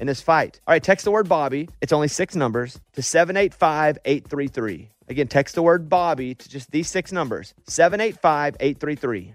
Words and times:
in 0.00 0.06
this 0.06 0.20
fight. 0.20 0.60
All 0.66 0.72
right, 0.72 0.82
text 0.82 1.04
the 1.04 1.10
word 1.10 1.28
Bobby. 1.28 1.68
It's 1.80 1.92
only 1.92 2.08
six 2.08 2.34
numbers 2.34 2.80
to 2.94 3.02
785 3.02 3.98
833. 4.04 4.90
Again, 5.08 5.28
text 5.28 5.54
the 5.54 5.62
word 5.62 5.88
Bobby 5.88 6.34
to 6.34 6.48
just 6.48 6.70
these 6.70 6.88
six 6.88 7.12
numbers 7.12 7.54
785 7.66 8.56
833. 8.60 9.34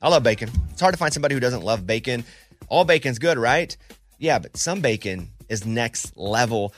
I 0.00 0.08
love 0.08 0.22
bacon. 0.22 0.50
It's 0.70 0.80
hard 0.80 0.94
to 0.94 0.98
find 0.98 1.12
somebody 1.12 1.34
who 1.34 1.40
doesn't 1.40 1.62
love 1.62 1.86
bacon. 1.86 2.24
All 2.68 2.84
bacon's 2.84 3.18
good, 3.18 3.38
right? 3.38 3.76
Yeah, 4.18 4.38
but 4.38 4.56
some 4.56 4.80
bacon 4.80 5.28
is 5.48 5.64
next 5.64 6.16
level. 6.16 6.74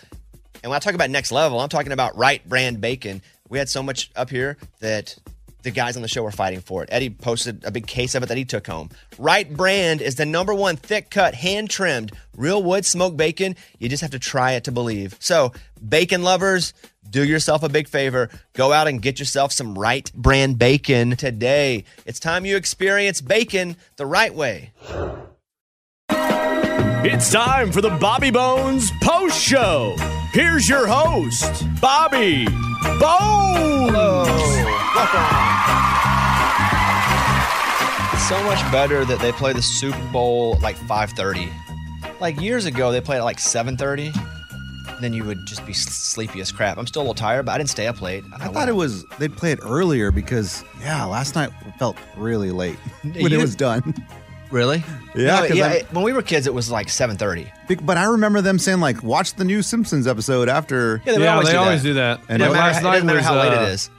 And 0.62 0.70
when 0.70 0.76
I 0.76 0.80
talk 0.80 0.94
about 0.94 1.10
next 1.10 1.32
level, 1.32 1.60
I'm 1.60 1.68
talking 1.68 1.92
about 1.92 2.16
Wright 2.16 2.46
brand 2.46 2.80
bacon. 2.80 3.22
We 3.48 3.58
had 3.58 3.68
so 3.68 3.82
much 3.82 4.10
up 4.16 4.30
here 4.30 4.56
that 4.80 5.16
the 5.64 5.70
guys 5.70 5.96
on 5.96 6.02
the 6.02 6.08
show 6.08 6.22
were 6.22 6.30
fighting 6.30 6.60
for 6.60 6.82
it. 6.82 6.88
Eddie 6.92 7.10
posted 7.10 7.64
a 7.64 7.70
big 7.70 7.86
case 7.86 8.14
of 8.14 8.22
it 8.22 8.26
that 8.26 8.38
he 8.38 8.44
took 8.44 8.66
home. 8.66 8.90
Wright 9.18 9.52
brand 9.52 10.00
is 10.00 10.14
the 10.14 10.26
number 10.26 10.54
one 10.54 10.76
thick 10.76 11.10
cut, 11.10 11.34
hand 11.34 11.68
trimmed, 11.70 12.12
real 12.36 12.62
wood 12.62 12.86
smoked 12.86 13.16
bacon. 13.16 13.56
You 13.78 13.88
just 13.88 14.02
have 14.02 14.12
to 14.12 14.18
try 14.18 14.52
it 14.52 14.64
to 14.64 14.72
believe. 14.72 15.16
So, 15.18 15.52
bacon 15.86 16.22
lovers, 16.22 16.72
do 17.08 17.24
yourself 17.24 17.62
a 17.62 17.68
big 17.68 17.88
favor. 17.88 18.30
Go 18.52 18.72
out 18.72 18.88
and 18.88 19.02
get 19.02 19.18
yourself 19.18 19.52
some 19.52 19.76
Wright 19.78 20.10
brand 20.14 20.58
bacon 20.58 21.16
today. 21.16 21.84
It's 22.06 22.20
time 22.20 22.44
you 22.44 22.56
experience 22.56 23.20
bacon 23.20 23.76
the 23.96 24.06
right 24.06 24.34
way. 24.34 24.72
It's 27.06 27.30
time 27.30 27.70
for 27.70 27.82
the 27.82 27.90
Bobby 27.90 28.30
Bones 28.30 28.90
Post 29.02 29.40
Show. 29.40 29.94
Here's 30.34 30.68
your 30.68 30.86
host, 30.88 31.64
Bobby 31.80 32.44
Bones. 32.98 34.28
It's 38.12 38.28
so 38.28 38.42
much 38.42 38.60
better 38.72 39.04
that 39.04 39.18
they 39.22 39.30
play 39.32 39.52
the 39.52 39.62
Super 39.62 39.96
Bowl 40.12 40.58
like 40.60 40.76
5:30. 40.76 41.48
Like 42.20 42.40
years 42.40 42.64
ago, 42.66 42.90
they 42.90 43.00
played 43.00 43.18
at 43.18 43.24
like 43.24 43.38
7:30. 43.38 44.12
Then 45.00 45.12
you 45.12 45.22
would 45.24 45.46
just 45.46 45.64
be 45.66 45.72
s- 45.72 45.84
sleepy 45.94 46.40
as 46.40 46.50
crap. 46.50 46.78
I'm 46.78 46.86
still 46.88 47.02
a 47.02 47.04
little 47.04 47.14
tired, 47.14 47.46
but 47.46 47.52
I 47.52 47.58
didn't 47.58 47.70
stay 47.70 47.86
up 47.86 48.00
late. 48.02 48.24
I 48.36 48.48
thought 48.48 48.68
it 48.68 48.74
was 48.76 49.04
they'd 49.20 49.36
play 49.36 49.52
it 49.52 49.60
earlier 49.62 50.10
because 50.10 50.64
yeah, 50.80 51.04
last 51.04 51.36
night 51.36 51.50
felt 51.78 51.96
really 52.16 52.50
late 52.50 52.76
when 53.02 53.14
You- 53.30 53.38
it 53.38 53.40
was 53.42 53.54
done. 53.54 53.94
Really? 54.54 54.84
Yeah, 55.16 55.40
No, 55.40 55.48
'cause 55.48 55.56
yeah. 55.56 55.68
It- 55.70 55.86
when 55.92 56.04
we 56.04 56.12
were 56.12 56.22
kids, 56.22 56.46
it 56.46 56.54
was 56.54 56.70
like 56.70 56.88
7:30. 56.88 57.50
Be- 57.66 57.74
But 57.74 57.98
I 57.98 58.04
remember 58.04 58.40
them 58.40 58.58
saying 58.60 58.78
like, 58.78 59.02
"Watch 59.02 59.34
the 59.34 59.44
new 59.44 59.62
Simpsons 59.62 60.06
episode 60.06 60.48
after." 60.48 61.02
Yeah, 61.04 61.12
they 61.14 61.18
would 61.18 61.24
Yeah, 61.24 61.32
always 61.32 61.46
they 61.48 61.52
do 61.54 61.58
always 61.58 61.82
that. 61.82 61.88
do 61.88 61.94
that. 61.94 62.20
And 62.20 62.26
But 62.28 62.32
it- 62.32 62.34
It 62.34 62.38
doesn't 62.38 62.52
matter, 62.54 62.66
last 62.68 62.78
it 62.78 62.84
night 62.84 62.92
doesn't 62.92 63.06
matter 63.06 63.18
was 63.18 63.26
how 63.26 63.34
late 63.40 63.52
uh, 63.52 63.62
it 63.62 63.68
is. 63.70 63.90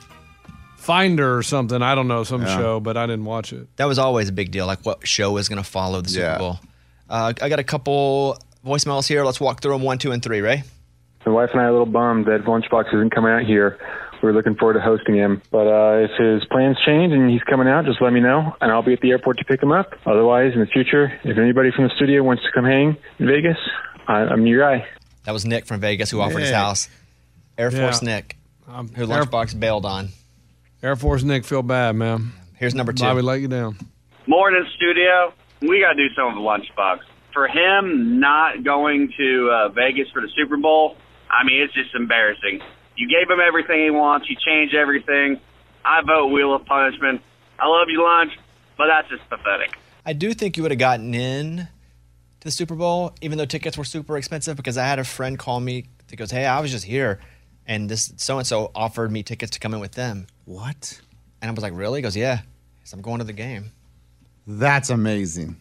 Finder 0.78 1.38
or 1.38 1.44
something. 1.44 1.82
I 1.82 1.94
don't 1.96 2.08
know 2.08 2.24
some 2.24 2.44
Yeah. 2.44 2.58
show, 2.58 2.80
but 2.80 2.96
I 2.96 3.06
didn't 3.06 3.26
watch 3.26 3.52
it. 3.52 3.68
That 3.78 3.86
was 3.86 4.00
always 4.00 4.30
a 4.30 4.32
big 4.32 4.52
deal. 4.52 4.66
Like 4.68 4.80
what 4.86 5.06
show 5.08 5.36
is 5.38 5.50
going 5.50 5.62
to 5.62 5.70
follow 5.70 6.00
the 6.02 6.10
Super 6.10 6.26
Yeah. 6.26 6.38
Bowl? 6.38 6.60
Uh, 7.10 7.34
I 7.42 7.50
got 7.50 7.60
a 7.60 7.64
couple 7.64 8.38
voicemails 8.66 9.08
here. 9.08 9.26
Let's 9.26 9.42
walk 9.42 9.62
through 9.62 9.74
them. 9.74 9.82
One, 9.82 9.98
two, 9.98 10.12
and 10.12 10.24
three. 10.24 10.42
Ray. 10.42 10.64
My 11.26 11.32
wife 11.32 11.50
and 11.54 11.60
I 11.62 11.64
are 11.66 11.68
a 11.70 11.72
little 11.72 11.86
bummed 11.88 12.28
that 12.28 12.46
Lunchbox 12.46 12.94
isn't 12.94 13.10
coming 13.10 13.32
out 13.32 13.42
here. 13.44 13.78
We're 14.22 14.32
looking 14.34 14.56
forward 14.56 14.74
to 14.76 14.82
hosting 14.82 15.16
him. 15.16 15.42
But 15.52 15.68
uh, 15.68 16.06
if 16.06 16.12
his 16.18 16.46
plans 16.50 16.78
change 16.86 17.14
and 17.14 17.30
he's 17.30 17.44
coming 17.44 17.68
out, 17.68 17.86
just 17.86 18.02
let 18.02 18.12
me 18.14 18.20
know, 18.20 18.56
and 18.62 18.72
I'll 18.72 18.82
be 18.84 18.94
at 18.94 19.02
the 19.02 19.12
airport 19.12 19.38
to 19.40 19.46
pick 19.46 19.62
him 19.62 19.72
up. 19.72 19.94
Otherwise, 20.06 20.54
in 20.54 20.60
the 20.60 20.66
future, 20.68 21.12
if 21.24 21.38
anybody 21.38 21.72
from 21.76 21.86
the 21.86 21.92
studio 21.96 22.24
wants 22.24 22.44
to 22.44 22.50
come 22.54 22.66
hang 22.66 22.98
in 23.20 23.28
Vegas, 23.28 23.58
I, 24.08 24.20
I'm 24.22 24.46
your 24.48 24.62
guy. 24.62 24.88
That 25.26 25.32
was 25.34 25.46
Nick 25.46 25.66
from 25.66 25.80
Vegas 25.80 26.10
who 26.12 26.22
offered 26.22 26.40
his 26.42 26.52
house. 26.52 26.88
Air 27.58 27.72
Force 27.72 28.02
Yeah. 28.02 28.16
Nick, 28.16 28.38
Um, 28.68 28.88
who 28.90 29.04
Air, 29.12 29.24
Lunchbox 29.24 29.60
bailed 29.60 29.86
on. 29.86 30.10
Air 30.84 30.96
Force 30.96 31.24
Nick, 31.24 31.46
feel 31.46 31.64
bad, 31.64 31.96
man. 31.96 32.32
Here's 32.58 32.76
number 32.76 32.94
two. 32.94 33.04
Bobby 33.04 33.22
let 33.22 33.42
you 33.42 33.48
down. 33.48 33.78
Morning, 34.28 34.66
studio. 34.76 35.34
We 35.62 35.80
got 35.82 35.94
to 35.94 35.96
do 36.08 36.14
something 36.16 36.44
with 36.44 36.46
Lunchbox. 36.46 37.00
For 37.34 37.48
him 37.48 38.20
not 38.20 38.64
going 38.64 39.12
to 39.18 39.50
uh, 39.52 39.70
Vegas 39.70 40.08
for 40.14 40.22
the 40.22 40.30
Super 40.36 40.58
Bowl, 40.58 40.96
I 41.30 41.44
mean, 41.46 41.62
it's 41.62 41.74
just 41.74 41.94
embarrassing. 41.96 42.62
You 42.98 43.10
gave 43.10 43.30
him 43.30 43.40
everything 43.46 43.84
he 43.84 43.92
wants. 43.92 44.30
You 44.30 44.36
changed 44.36 44.74
everything. 44.76 45.40
I 45.84 46.02
vote 46.02 46.28
Wheel 46.28 46.54
of 46.56 46.66
Punishment. 46.66 47.22
I 47.60 47.68
love 47.68 47.88
you, 47.90 48.04
Lunch, 48.04 48.32
but 48.78 48.88
that's 48.88 49.10
just 49.10 49.30
pathetic. 49.30 49.78
I 50.06 50.14
do 50.14 50.34
think 50.34 50.58
you 50.58 50.64
would 50.64 50.72
have 50.72 50.80
gotten 50.80 51.14
in 51.14 51.58
to 51.58 51.68
the 52.42 52.52
Super 52.52 52.76
Bowl, 52.76 53.14
even 53.22 53.38
though 53.38 53.46
tickets 53.46 53.78
were 53.78 53.84
super 53.84 54.18
expensive. 54.18 54.56
Because 54.58 54.78
I 54.78 54.86
had 54.86 55.00
a 55.00 55.04
friend 55.04 55.38
call 55.38 55.60
me 55.60 55.86
that 56.08 56.16
goes, 56.16 56.32
"Hey, 56.32 56.46
I 56.46 56.60
was 56.60 56.72
just 56.72 56.86
here, 56.86 57.20
and 57.68 57.90
this 57.90 58.14
so 58.18 58.38
and 58.38 58.48
so 58.48 58.72
offered 58.76 59.12
me 59.12 59.24
tickets 59.24 59.52
to 59.52 59.60
come 59.60 59.74
in 59.74 59.80
with 59.80 59.94
them." 59.94 60.28
What? 60.46 61.02
And 61.42 61.50
I 61.50 61.54
was 61.54 61.64
like, 61.64 61.74
"Really?" 61.76 62.00
He 62.00 62.04
goes, 62.04 62.16
"Yeah." 62.16 62.38
He 62.38 62.90
said, 62.90 62.98
I'm 62.98 63.02
going 63.02 63.18
to 63.20 63.26
the 63.26 63.34
game. 63.34 63.72
That's 64.46 64.92
amazing. 64.92 65.56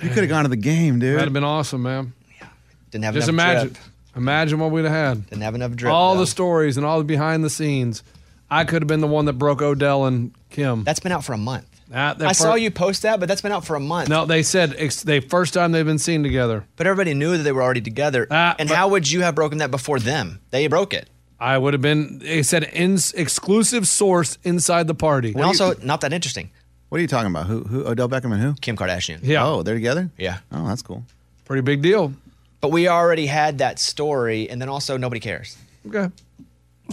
You 0.00 0.08
could 0.10 0.18
have 0.18 0.28
gone 0.28 0.44
to 0.44 0.48
the 0.48 0.56
game, 0.56 1.00
dude. 1.00 1.14
That'd 1.14 1.24
have 1.24 1.32
been 1.32 1.42
awesome, 1.42 1.82
man. 1.82 2.12
Yeah. 2.40 2.46
Didn't 2.92 3.04
have 3.04 3.14
Just 3.14 3.28
enough 3.28 3.44
imagine, 3.44 3.68
drip. 3.72 3.84
Imagine 4.18 4.58
what 4.58 4.70
we'd 4.70 4.84
have 4.84 4.92
had. 4.92 5.30
Didn't 5.30 5.42
have 5.42 5.54
enough 5.54 5.72
drip. 5.72 5.92
all 5.92 6.14
though. 6.14 6.20
the 6.20 6.26
stories 6.26 6.76
and 6.76 6.84
all 6.84 6.98
the 6.98 7.04
behind 7.04 7.42
the 7.44 7.50
scenes. 7.50 8.02
I 8.50 8.64
could 8.64 8.82
have 8.82 8.88
been 8.88 9.00
the 9.00 9.06
one 9.06 9.24
that 9.26 9.34
broke 9.34 9.62
Odell 9.62 10.04
and 10.06 10.32
Kim. 10.50 10.84
That's 10.84 11.00
been 11.00 11.12
out 11.12 11.24
for 11.24 11.32
a 11.32 11.38
month. 11.38 11.66
That- 11.88 12.18
that 12.18 12.28
I 12.28 12.32
saw 12.32 12.54
you 12.54 12.70
post 12.70 13.02
that, 13.02 13.18
but 13.20 13.28
that's 13.28 13.40
been 13.40 13.52
out 13.52 13.64
for 13.64 13.74
a 13.76 13.80
month. 13.80 14.08
No, 14.10 14.26
they 14.26 14.42
said 14.42 14.74
it's 14.78 15.02
the 15.02 15.20
first 15.20 15.54
time 15.54 15.72
they've 15.72 15.86
been 15.86 15.98
seen 15.98 16.22
together. 16.22 16.64
But 16.76 16.86
everybody 16.86 17.14
knew 17.14 17.36
that 17.36 17.42
they 17.44 17.52
were 17.52 17.62
already 17.62 17.80
together. 17.80 18.26
Ah, 18.30 18.54
and 18.58 18.68
but- 18.68 18.76
how 18.76 18.88
would 18.88 19.10
you 19.10 19.22
have 19.22 19.34
broken 19.34 19.58
that 19.58 19.70
before 19.70 19.98
them? 19.98 20.40
They 20.50 20.66
broke 20.66 20.92
it. 20.92 21.08
I 21.40 21.56
would 21.56 21.72
have 21.72 21.80
been. 21.82 22.18
They 22.18 22.42
said 22.42 22.64
in, 22.64 22.98
exclusive 23.14 23.86
source 23.86 24.38
inside 24.42 24.86
the 24.88 24.94
party. 24.94 25.32
And 25.32 25.42
also, 25.44 25.74
not 25.82 26.00
that 26.00 26.12
interesting. 26.12 26.50
What 26.88 26.98
are 26.98 27.02
you 27.02 27.06
talking 27.06 27.30
about? 27.30 27.46
Who? 27.46 27.60
Who? 27.64 27.86
Odell 27.86 28.08
Beckham 28.08 28.32
and 28.32 28.40
who? 28.42 28.54
Kim 28.54 28.76
Kardashian. 28.76 29.20
Yeah. 29.22 29.46
Oh, 29.46 29.62
they're 29.62 29.74
together. 29.74 30.10
Yeah. 30.18 30.38
Oh, 30.50 30.66
that's 30.66 30.82
cool. 30.82 31.04
Pretty 31.44 31.60
big 31.62 31.80
deal. 31.82 32.12
But 32.60 32.70
we 32.72 32.88
already 32.88 33.26
had 33.26 33.58
that 33.58 33.78
story, 33.78 34.48
and 34.50 34.60
then 34.60 34.68
also 34.68 34.96
nobody 34.96 35.20
cares. 35.20 35.56
Okay. 35.86 36.10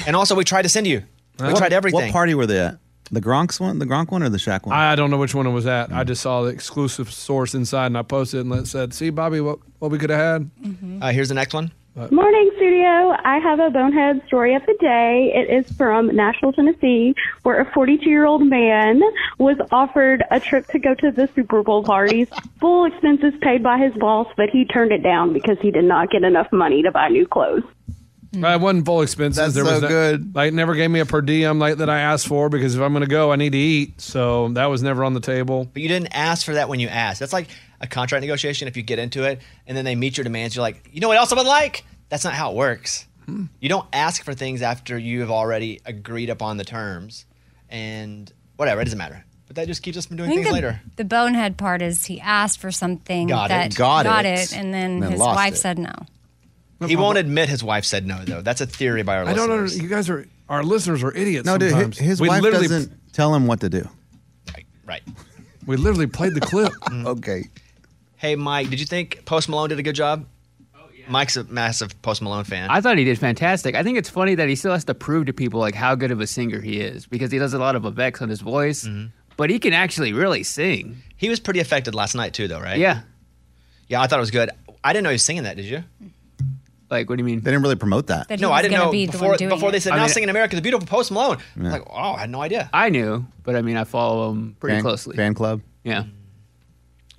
And 0.06 0.16
also, 0.16 0.36
we 0.36 0.44
tried 0.44 0.62
to 0.64 0.70
send 0.70 0.86
you. 0.88 1.04
We 1.40 1.48
What- 1.48 1.58
tried 1.58 1.74
everything. 1.74 2.02
What 2.08 2.12
party 2.12 2.34
were 2.36 2.46
they 2.46 2.60
at? 2.60 2.78
The 3.12 3.22
Gronk's 3.22 3.60
one, 3.60 3.78
the 3.78 3.86
Gronk 3.86 4.10
one, 4.12 4.24
or 4.24 4.30
the 4.30 4.38
Shaq 4.40 4.66
one? 4.66 4.76
I 4.76 4.96
don't 4.96 5.12
know 5.12 5.18
which 5.18 5.36
one 5.36 5.46
it 5.46 5.52
was 5.52 5.68
at. 5.68 5.90
Mm. 5.92 5.96
I 5.96 6.04
just 6.04 6.22
saw 6.24 6.42
the 6.42 6.50
exclusive 6.50 7.12
source 7.12 7.54
inside, 7.54 7.88
and 7.88 7.98
I 7.98 8.02
posted 8.02 8.40
it 8.40 8.46
and 8.48 8.54
it 8.54 8.68
said, 8.68 8.94
"See, 8.96 9.12
Bobby, 9.12 9.40
what 9.42 9.60
what 9.80 9.92
we 9.92 10.00
could 10.00 10.10
have 10.10 10.20
had." 10.20 10.50
Uh, 11.02 11.12
here's 11.12 11.30
the 11.30 11.36
next 11.36 11.54
one. 11.54 11.72
Morning, 11.96 12.52
studio. 12.58 13.16
I 13.24 13.40
have 13.42 13.62
a 13.62 13.70
bonehead 13.70 14.22
story 14.28 14.54
of 14.54 14.66
the 14.66 14.76
day. 14.82 15.32
It 15.34 15.50
is 15.50 15.72
from 15.78 16.14
Nashville, 16.14 16.52
Tennessee, 16.52 17.16
where 17.44 17.62
a 17.62 17.72
42 17.72 18.10
year 18.10 18.26
old 18.26 18.46
man 18.46 19.02
was 19.38 19.56
offered 19.72 20.22
a 20.30 20.42
trip 20.42 20.68
to 20.68 20.80
go 20.80 20.94
to 20.94 21.12
the 21.12 21.30
Super 21.36 21.64
Bowl 21.64 21.86
parties, 21.86 22.28
full 22.60 22.84
expenses 22.84 23.34
paid 23.42 23.64
by 23.64 23.78
his 23.78 23.94
boss, 23.94 24.28
but 24.36 24.50
he 24.50 24.66
turned 24.66 24.92
it 24.92 25.04
down 25.04 25.32
because 25.32 25.58
he 25.62 25.72
did 25.72 25.86
not 25.86 26.12
get 26.12 26.24
enough 26.24 26.52
money 26.52 26.82
to 26.84 26.92
buy 26.92 27.08
new 27.08 27.26
clothes. 27.26 27.64
Hmm. 28.34 28.44
I 28.44 28.58
wasn't 28.58 28.86
full 28.86 29.02
expenses. 29.02 29.54
That's 29.54 29.66
was 29.66 29.76
so 29.76 29.80
no- 29.80 29.88
good. 29.88 30.36
Like, 30.36 30.54
never 30.54 30.76
gave 30.76 30.92
me 30.92 31.00
a 31.00 31.06
per 31.06 31.22
diem 31.22 31.60
like 31.60 31.78
that 31.78 31.90
I 31.90 32.00
asked 32.00 32.28
for 32.28 32.50
because 32.50 32.76
if 32.76 32.82
I'm 32.82 32.92
going 32.92 33.04
to 33.04 33.10
go, 33.10 33.32
I 33.32 33.38
need 33.38 33.54
to 33.54 33.58
eat. 33.58 34.02
So 34.02 34.50
that 34.50 34.66
was 34.66 34.84
never 34.84 35.04
on 35.04 35.14
the 35.14 35.22
table. 35.22 35.70
But 35.72 35.82
you 35.82 35.88
didn't 35.88 36.10
ask 36.14 36.46
for 36.46 36.56
that 36.56 36.68
when 36.68 36.80
you 36.80 36.88
asked. 36.88 37.20
That's 37.20 37.34
like 37.34 37.48
a 37.82 37.88
contract 37.88 38.22
negotiation. 38.22 38.68
If 38.68 38.78
you 38.78 38.84
get 38.84 39.00
into 39.00 39.24
it 39.24 39.42
and 39.68 39.78
then 39.78 39.86
they 39.86 39.96
meet 39.96 40.18
your 40.18 40.24
demands, 40.24 40.56
you're 40.56 40.64
like, 40.64 40.90
you 40.92 41.00
know 41.00 41.08
what 41.08 41.18
else 41.18 41.32
I 41.32 41.36
would 41.36 41.48
like? 41.48 41.84
That's 42.10 42.24
not 42.24 42.34
how 42.34 42.52
it 42.52 42.56
works. 42.56 43.06
Hmm. 43.26 43.46
You 43.60 43.70
don't 43.70 43.88
ask 43.92 44.24
for 44.24 44.34
things 44.34 44.62
after 44.62 44.98
you 44.98 45.22
have 45.22 45.32
already 45.32 45.80
agreed 45.86 46.30
upon 46.30 46.58
the 46.58 46.64
terms. 46.64 47.26
And 47.70 48.32
whatever, 48.56 48.82
it 48.82 48.86
doesn't 48.86 48.98
matter. 49.00 49.26
But 49.48 49.56
that 49.58 49.68
just 49.68 49.84
keeps 49.84 49.98
us 49.98 50.06
from 50.06 50.16
I 50.16 50.18
doing 50.18 50.30
think 50.30 50.40
things 50.44 50.50
the, 50.50 50.54
later. 50.54 50.82
the 50.96 51.06
bonehead 51.06 51.58
part 51.58 51.82
is 51.82 52.06
he 52.06 52.20
asked 52.22 52.60
for 52.60 52.72
something 52.72 53.28
Got 53.28 53.46
it. 53.46 53.50
that 53.50 53.76
Got 53.76 54.26
it. 54.26 54.54
and 54.56 54.74
then 54.74 54.92
And 54.94 55.04
then 55.04 55.12
his 55.12 55.20
wife 55.20 55.54
it. 55.54 55.58
said 55.58 55.80
no. 55.80 55.94
He 56.88 56.96
won't 56.96 57.18
admit 57.18 57.50
his 57.50 57.64
wife 57.64 57.86
said 57.86 58.06
no, 58.06 58.24
though. 58.26 58.42
That's 58.42 58.62
a 58.62 58.66
theory 58.66 59.02
by 59.02 59.18
our 59.18 59.26
listeners. 59.26 59.44
I 59.44 59.48
don't 59.48 59.66
know. 59.78 59.84
You 59.84 59.90
guys 59.90 60.10
are 60.10 60.28
our 60.50 60.62
listeners 60.64 61.04
are 61.04 61.12
idiots. 61.14 61.46
No, 61.46 61.58
dude, 61.58 61.72
sometimes. 61.72 61.98
his, 61.98 62.08
his 62.08 62.22
we 62.22 62.28
wife 62.28 62.42
literally, 62.44 62.68
doesn't 62.68 63.14
tell 63.14 63.34
him 63.34 63.48
what 63.48 63.62
to 63.62 63.70
do. 63.70 63.88
Right, 64.54 64.66
Right. 64.86 65.02
We 65.66 65.78
literally 65.78 66.06
played 66.08 66.36
the 66.36 66.42
clip. 66.42 66.72
okay. 66.92 67.46
Hey, 68.18 68.36
Mike, 68.36 68.70
did 68.70 68.80
you 68.80 68.86
think 68.86 69.26
Post 69.26 69.50
Malone 69.50 69.70
did 69.70 69.80
a 69.80 69.84
good 69.84 69.96
job? 69.96 70.28
Yeah. 71.06 71.12
Mike's 71.12 71.38
a 71.38 71.44
massive 71.46 72.00
Post 72.02 72.22
Malone 72.22 72.44
fan. 72.44 72.70
I 72.70 72.82
thought 72.82 72.98
he 72.98 73.04
did 73.04 73.18
fantastic. 73.20 73.76
I 73.76 73.84
think 73.84 73.98
it's 73.98 74.10
funny 74.10 74.36
that 74.36 74.50
he 74.50 74.56
still 74.56 74.74
has 74.74 74.84
to 74.86 74.94
prove 74.94 75.28
to 75.28 75.34
people 75.34 75.60
like 75.60 75.76
how 75.76 75.96
good 75.96 76.12
of 76.12 76.20
a 76.22 76.28
singer 76.28 76.62
he 76.62 76.80
is 76.80 77.06
because 77.08 77.32
he 77.32 77.38
does 77.40 77.54
a 77.54 77.60
lot 77.60 77.76
of 77.76 77.86
effects 77.86 78.22
on 78.22 78.30
his 78.30 78.42
voice, 78.42 78.86
mm-hmm. 78.86 79.08
but 79.38 79.50
he 79.50 79.60
can 79.60 79.74
actually 79.74 80.14
really 80.14 80.44
sing. 80.44 80.98
he 81.18 81.30
was 81.30 81.40
pretty 81.40 81.60
affected 81.60 81.96
last 81.96 82.16
night, 82.16 82.34
too, 82.34 82.48
though, 82.48 82.60
right? 82.60 82.78
Yeah. 82.78 83.02
Yeah, 83.88 84.02
I 84.02 84.08
thought 84.08 84.18
it 84.18 84.22
was 84.22 84.32
good. 84.32 84.50
I 84.84 84.94
didn't 84.94 85.04
know 85.04 85.10
he 85.12 85.16
was 85.16 85.24
singing 85.24 85.44
that, 85.44 85.56
did 85.58 85.66
you? 85.66 85.84
Like, 86.90 87.10
what 87.10 87.16
do 87.18 87.22
you 87.22 87.26
mean? 87.26 87.40
They 87.42 87.50
didn't 87.52 87.64
really 87.64 87.76
promote 87.76 88.08
that. 88.08 88.28
That 88.28 88.40
no, 88.40 88.52
I 88.52 88.62
didn't 88.62 88.78
know 88.78 88.92
be 88.92 89.08
the 89.08 89.12
before, 89.14 89.30
one 89.30 89.38
before 89.50 89.72
they 89.72 89.78
it. 89.78 89.82
said, 89.82 89.94
I 89.94 89.98
now 89.98 90.04
mean- 90.04 90.10
singing 90.10 90.30
America 90.30 90.56
the 90.56 90.62
Beautiful, 90.62 90.86
Post 90.88 91.12
Malone. 91.12 91.38
I'm 91.56 91.66
Yeah. 91.66 91.72
like, 91.72 91.84
oh, 91.90 92.14
I 92.14 92.20
had 92.20 92.30
no 92.30 92.42
idea. 92.42 92.70
I 92.72 92.90
knew, 92.90 93.26
but 93.44 93.56
I 93.56 93.62
mean, 93.64 93.76
I 93.78 93.84
follow 93.86 94.32
him 94.32 94.56
pretty 94.60 94.76
fan, 94.76 94.84
closely. 94.84 95.16
Fan 95.16 95.34
club. 95.34 95.62
Yeah. 95.84 96.04
Mm. 96.04 96.10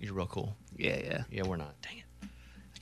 You're 0.01 0.15
real 0.15 0.27
cool. 0.27 0.57
Yeah, 0.77 0.99
yeah. 1.03 1.25
Yeah, 1.31 1.43
we're 1.47 1.57
not. 1.57 1.75
Dang 1.83 1.99
it. 1.99 2.05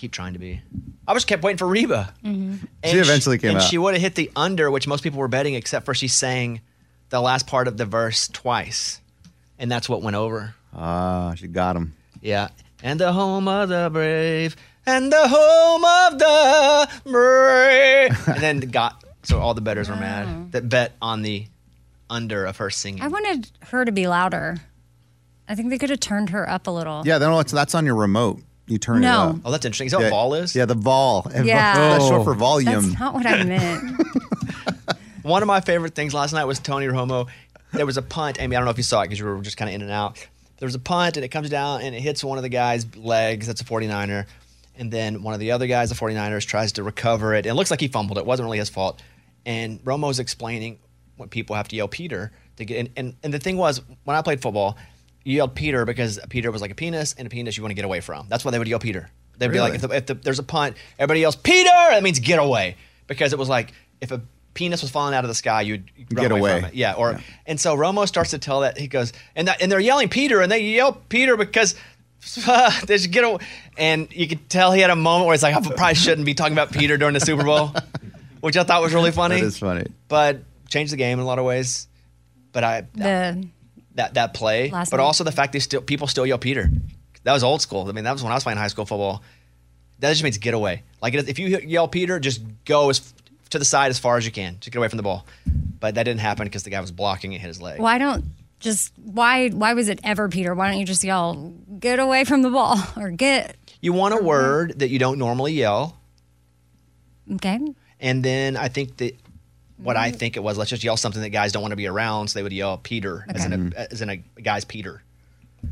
I 0.05 0.07
keep 0.07 0.13
trying 0.13 0.35
to 0.35 0.39
be. 0.39 0.61
I 1.09 1.15
just 1.15 1.27
kept 1.27 1.43
waiting 1.43 1.57
for 1.57 1.67
Reba. 1.67 2.13
Mm-hmm. 2.23 2.67
And 2.83 2.93
She 2.93 2.99
eventually 2.99 3.39
came 3.39 3.51
and 3.53 3.59
out. 3.61 3.65
she 3.65 3.79
would 3.79 3.95
have 3.95 4.03
hit 4.03 4.15
the 4.17 4.31
under, 4.37 4.71
which 4.71 4.87
most 4.87 5.03
people 5.03 5.19
were 5.19 5.29
betting, 5.29 5.55
except 5.55 5.87
for 5.87 5.95
she 5.95 6.09
sang 6.09 6.61
the 7.09 7.23
last 7.23 7.47
part 7.47 7.69
of 7.69 7.79
the 7.79 7.87
verse 7.87 8.29
twice. 8.29 9.01
And 9.59 9.73
that's 9.73 9.89
what 9.89 10.03
went 10.03 10.15
over. 10.17 10.55
Ah, 10.77 11.33
she 11.37 11.47
got 11.47 11.75
him. 11.75 11.95
Yeah. 12.21 12.49
And 12.83 13.01
the 13.01 13.15
home 13.15 13.49
of 13.49 13.71
the 13.71 13.89
brave. 13.91 14.57
And 14.85 15.11
the 15.11 15.27
home 15.27 15.85
of 15.87 16.19
the 16.19 17.11
brave. 17.11 18.29
and 18.29 18.43
then 18.43 18.61
got, 18.71 19.03
so 19.23 19.39
all 19.39 19.55
the 19.55 19.63
betters 19.63 19.89
were 19.89 19.97
mad 19.97 20.53
that 20.53 20.69
bet 20.69 20.93
on 21.01 21.23
the 21.23 21.47
under 22.11 22.45
of 22.45 22.59
her 22.59 22.69
singing. 22.69 23.01
I 23.01 23.09
wanted 23.09 23.51
her 23.71 23.87
to 23.87 23.93
be 23.93 24.07
louder. 24.07 24.59
I 25.49 25.55
think 25.55 25.71
they 25.71 25.79
could 25.79 25.89
have 25.89 26.01
turned 26.01 26.29
her 26.29 26.47
up 26.49 26.67
a 26.67 26.71
little. 26.71 27.05
Yeah, 27.07 27.17
then 27.17 27.33
what's 27.33 27.53
that's 27.53 27.75
on 27.75 27.87
your 27.87 27.95
remote. 27.95 28.43
You 28.67 28.79
turn 28.79 29.03
No. 29.03 29.09
it 29.09 29.31
up. 29.31 29.37
oh, 29.45 29.51
that's 29.51 29.65
interesting. 29.65 29.87
Is 29.87 29.93
that 29.93 29.99
what 29.99 30.05
yeah, 30.05 30.11
vol 30.11 30.35
is? 30.35 30.57
Yeah, 30.57 30.65
the 30.65 30.75
vol. 30.75 31.27
Yeah. 31.35 31.75
That's 31.75 32.07
short 32.07 32.25
for 32.25 32.35
volume. 32.35 32.73
That's 32.91 32.99
not 32.99 33.15
what 33.15 33.27
I 33.27 33.43
meant. 33.45 34.01
One 35.23 35.43
of 35.43 35.47
my 35.47 35.61
favorite 35.61 35.95
things 35.95 36.13
last 36.15 36.33
night 36.33 36.45
was 36.45 36.59
Tony 36.59 36.87
Romo. 36.87 37.29
There 37.73 37.87
was 37.87 37.97
a 37.97 38.03
punt. 38.03 38.41
Amy, 38.41 38.57
I 38.57 38.59
don't 38.59 38.65
know 38.67 38.71
if 38.71 38.77
you 38.77 38.83
saw 38.83 39.01
it 39.01 39.05
because 39.07 39.19
you 39.19 39.25
were 39.27 39.41
just 39.41 39.57
kind 39.57 39.69
of 39.69 39.75
in 39.75 39.83
and 39.83 39.91
out. 39.91 40.25
There 40.59 40.67
was 40.67 40.75
a 40.75 40.79
punt 40.81 41.17
and 41.17 41.25
it 41.25 41.29
comes 41.29 41.51
down 41.51 41.83
and 41.83 41.95
it 41.95 42.01
hits 42.01 42.23
one 42.23 42.39
of 42.39 42.43
the 42.43 42.49
guy's 42.49 42.95
legs. 42.97 43.47
That's 43.47 43.61
a 43.61 43.65
49er. 43.65 44.27
And 44.77 44.91
then 44.91 45.23
one 45.23 45.35
of 45.35 45.41
the 45.41 45.51
other 45.53 45.67
guys, 45.67 45.89
the 45.89 45.95
49ers, 45.95 46.47
tries 46.47 46.73
to 46.73 46.83
recover 46.83 47.35
it. 47.35 47.39
And 47.41 47.47
it 47.47 47.55
looks 47.55 47.71
like 47.71 47.81
he 47.81 47.89
fumbled 47.89 48.19
it. 48.19 48.23
It 48.23 48.27
wasn't 48.27 48.45
really 48.47 48.59
his 48.59 48.71
fault. 48.71 49.03
And 49.47 49.83
Romo's 49.85 50.19
explaining 50.19 50.79
what 51.17 51.31
people 51.31 51.55
have 51.57 51.69
to 51.69 51.77
yell 51.77 51.89
Peter 51.89 52.33
to 52.57 52.65
get. 52.65 52.79
And, 52.79 52.91
and, 52.97 53.15
and 53.23 53.35
the 53.35 53.39
thing 53.39 53.57
was, 53.57 53.81
when 54.05 54.17
I 54.17 54.23
played 54.23 54.41
football, 54.43 54.77
you 55.25 55.37
yelled 55.37 55.55
Peter 55.55 55.85
because 55.85 56.21
Peter 56.29 56.51
was 56.51 56.63
like 56.63 56.71
a 56.71 56.75
penis, 56.75 57.15
and 57.19 57.27
a 57.27 57.31
penis 57.31 57.57
you 57.57 57.63
want 57.63 57.71
to 57.71 57.75
get 57.75 57.85
away 57.85 58.01
from. 58.01 58.27
That's 58.29 58.45
why 58.45 58.51
they 58.51 58.59
would 58.59 58.69
yell 58.69 58.79
Peter. 58.79 59.09
They'd 59.39 59.51
be 59.51 59.61
like, 59.61 59.75
if, 59.75 59.81
the, 59.81 59.89
if 59.89 60.07
the, 60.07 60.15
there's 60.15 60.39
a 60.39 60.45
punt, 60.45 60.77
everybody 60.99 61.21
yells 61.21 61.35
Peter. 61.35 61.69
That 61.69 62.03
means 62.03 62.21
get 62.21 62.39
away 62.39 62.77
because 63.07 63.33
it 63.33 63.39
was 63.39 63.49
like 63.49 63.73
if 64.01 64.13
a 64.13 64.21
penis 64.55 64.83
was 64.83 64.91
falling 64.91 65.15
out 65.15 65.25
of 65.25 65.29
the 65.29 65.35
sky, 65.35 65.63
you'd 65.63 65.91
run 66.13 66.23
Get 66.23 66.33
away. 66.33 66.61
from 66.61 66.69
it. 66.69 66.75
Yeah. 66.75 66.95
Or 66.95 67.21
and 67.47 67.61
so 67.61 67.77
Romo 67.77 68.07
starts 68.07 68.31
to 68.31 68.39
tell 68.39 68.61
that 68.61 68.79
he 68.79 68.87
goes 68.87 69.13
and 69.35 69.49
that, 69.49 69.61
and 69.61 69.71
they're 69.71 69.81
yelling 69.81 70.09
Peter 70.09 70.41
and 70.41 70.51
they 70.51 70.61
yell 70.61 70.93
Peter 71.09 71.37
because. 71.37 71.75
they 72.87 72.97
should 72.97 73.13
get 73.13 73.23
away. 73.23 73.45
And 73.77 74.11
you 74.11 74.27
could 74.27 74.49
tell 74.49 74.73
he 74.73 74.81
had 74.81 74.89
a 74.89 74.97
moment 74.97 75.27
where 75.27 75.35
he's 75.35 75.43
like, 75.43 75.55
I 75.55 75.61
probably 75.61 75.95
shouldn't 75.95 76.25
be 76.25 76.33
talking 76.33 76.55
about 76.55 76.73
Peter 76.73 76.97
during 76.97 77.13
the 77.13 77.21
Super 77.21 77.45
Bowl, 77.45 77.71
which 78.41 78.57
I 78.57 78.63
thought 78.63 78.81
was 78.81 78.95
really 78.95 79.11
funny. 79.11 79.43
That 79.43 79.47
is 79.47 79.59
funny. 79.59 79.89
But 80.09 80.41
changed 80.71 80.91
the 80.91 80.97
game 80.97 81.19
in 81.19 81.23
a 81.23 81.27
lot 81.27 81.39
of 81.39 81.45
ways. 81.45 81.87
But 82.53 82.65
I 82.65 82.87
the 82.95 83.47
that 83.95 84.15
that 84.15 84.35
play, 84.35 84.71
Last 84.71 84.91
but 84.91 84.97
night. 84.99 85.03
also 85.05 85.25
the 85.25 85.33
fact 85.33 85.53
they 85.53 85.59
still 85.61 85.81
people 85.81 86.07
still 86.07 86.27
yell 86.27 86.39
Peter. 86.39 86.71
That 87.23 87.33
was 87.33 87.43
old 87.45 87.63
school. 87.63 87.89
I 87.89 87.93
mean, 87.93 88.05
that 88.05 88.13
was 88.13 88.23
when 88.23 88.33
I 88.33 88.35
was 88.35 88.43
playing 88.43 88.59
high 88.59 88.69
school 88.69 88.85
football. 88.85 89.23
That 90.01 90.11
just 90.11 90.23
means 90.23 90.37
get 90.39 90.53
away. 90.55 90.83
Like 91.01 91.15
if 91.15 91.39
you 91.39 91.59
yell 91.61 91.89
Peter, 91.89 92.19
just 92.21 92.43
go 92.65 92.91
as 92.91 93.15
to 93.51 93.59
the 93.59 93.65
side 93.65 93.91
as 93.91 93.99
far 93.99 94.17
as 94.17 94.27
you 94.27 94.33
can. 94.33 94.57
Just 94.61 94.73
get 94.73 94.79
away 94.79 94.89
from 94.89 94.97
the 94.97 95.03
ball. 95.03 95.25
But 95.81 95.95
that 95.95 96.03
didn't 96.03 96.21
happen 96.21 96.45
because 96.47 96.65
the 96.65 96.71
guy 96.71 96.81
was 96.81 96.91
blocking 96.91 97.33
and 97.33 97.41
hit 97.41 97.47
his 97.49 97.63
leg. 97.63 97.81
why 97.81 97.99
don't 97.99 98.25
just 98.61 98.93
why 99.03 99.49
why 99.51 99.75
was 99.75 99.89
it 99.89 100.01
ever 100.03 100.29
Peter? 100.29 100.55
Why 100.55 100.71
don't 100.71 100.79
you 100.81 100.87
just 100.87 101.05
yell 101.05 101.53
get 101.79 101.99
away 101.99 102.25
from 102.25 102.43
the 102.43 102.51
ball 102.51 102.79
or 102.97 103.11
get 103.11 103.57
You 103.81 103.93
want 103.93 104.15
a 104.15 104.23
word 104.23 104.79
that 104.81 104.89
you 104.89 104.99
don't 104.99 105.19
normally 105.19 105.53
yell, 105.53 105.99
okay? 107.35 107.59
and 108.01 108.23
then 108.23 108.57
I 108.57 108.69
think 108.69 108.97
that 108.99 109.17
what 109.85 109.97
I 109.97 110.09
mm-hmm. 110.09 110.17
think 110.17 110.37
it 110.37 110.43
was, 110.43 110.57
let's 110.57 110.71
just 110.71 110.83
yell 110.83 110.97
something 110.97 111.21
that 111.21 111.29
guys 111.29 111.53
don't 111.53 111.63
want 111.63 111.73
to 111.73 111.77
be 111.77 111.87
around, 111.87 112.29
so 112.29 112.39
they 112.39 112.43
would 112.43 112.53
yell 112.53 112.79
Peter 112.79 113.27
as 113.29 113.45
in 113.45 113.73
a 113.73 113.93
as 113.93 114.01
in 114.01 114.09
a 114.09 114.17
guy's 114.17 114.65
Peter, 114.65 115.03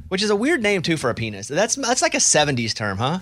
which 0.08 0.22
is 0.22 0.30
a 0.30 0.36
weird 0.36 0.62
name 0.62 0.82
too 0.82 0.96
for 0.96 1.10
a 1.10 1.14
penis. 1.14 1.48
That's 1.48 1.74
that's 1.76 2.02
like 2.02 2.14
a 2.14 2.18
'70s 2.18 2.74
term, 2.74 2.98
huh? 2.98 3.20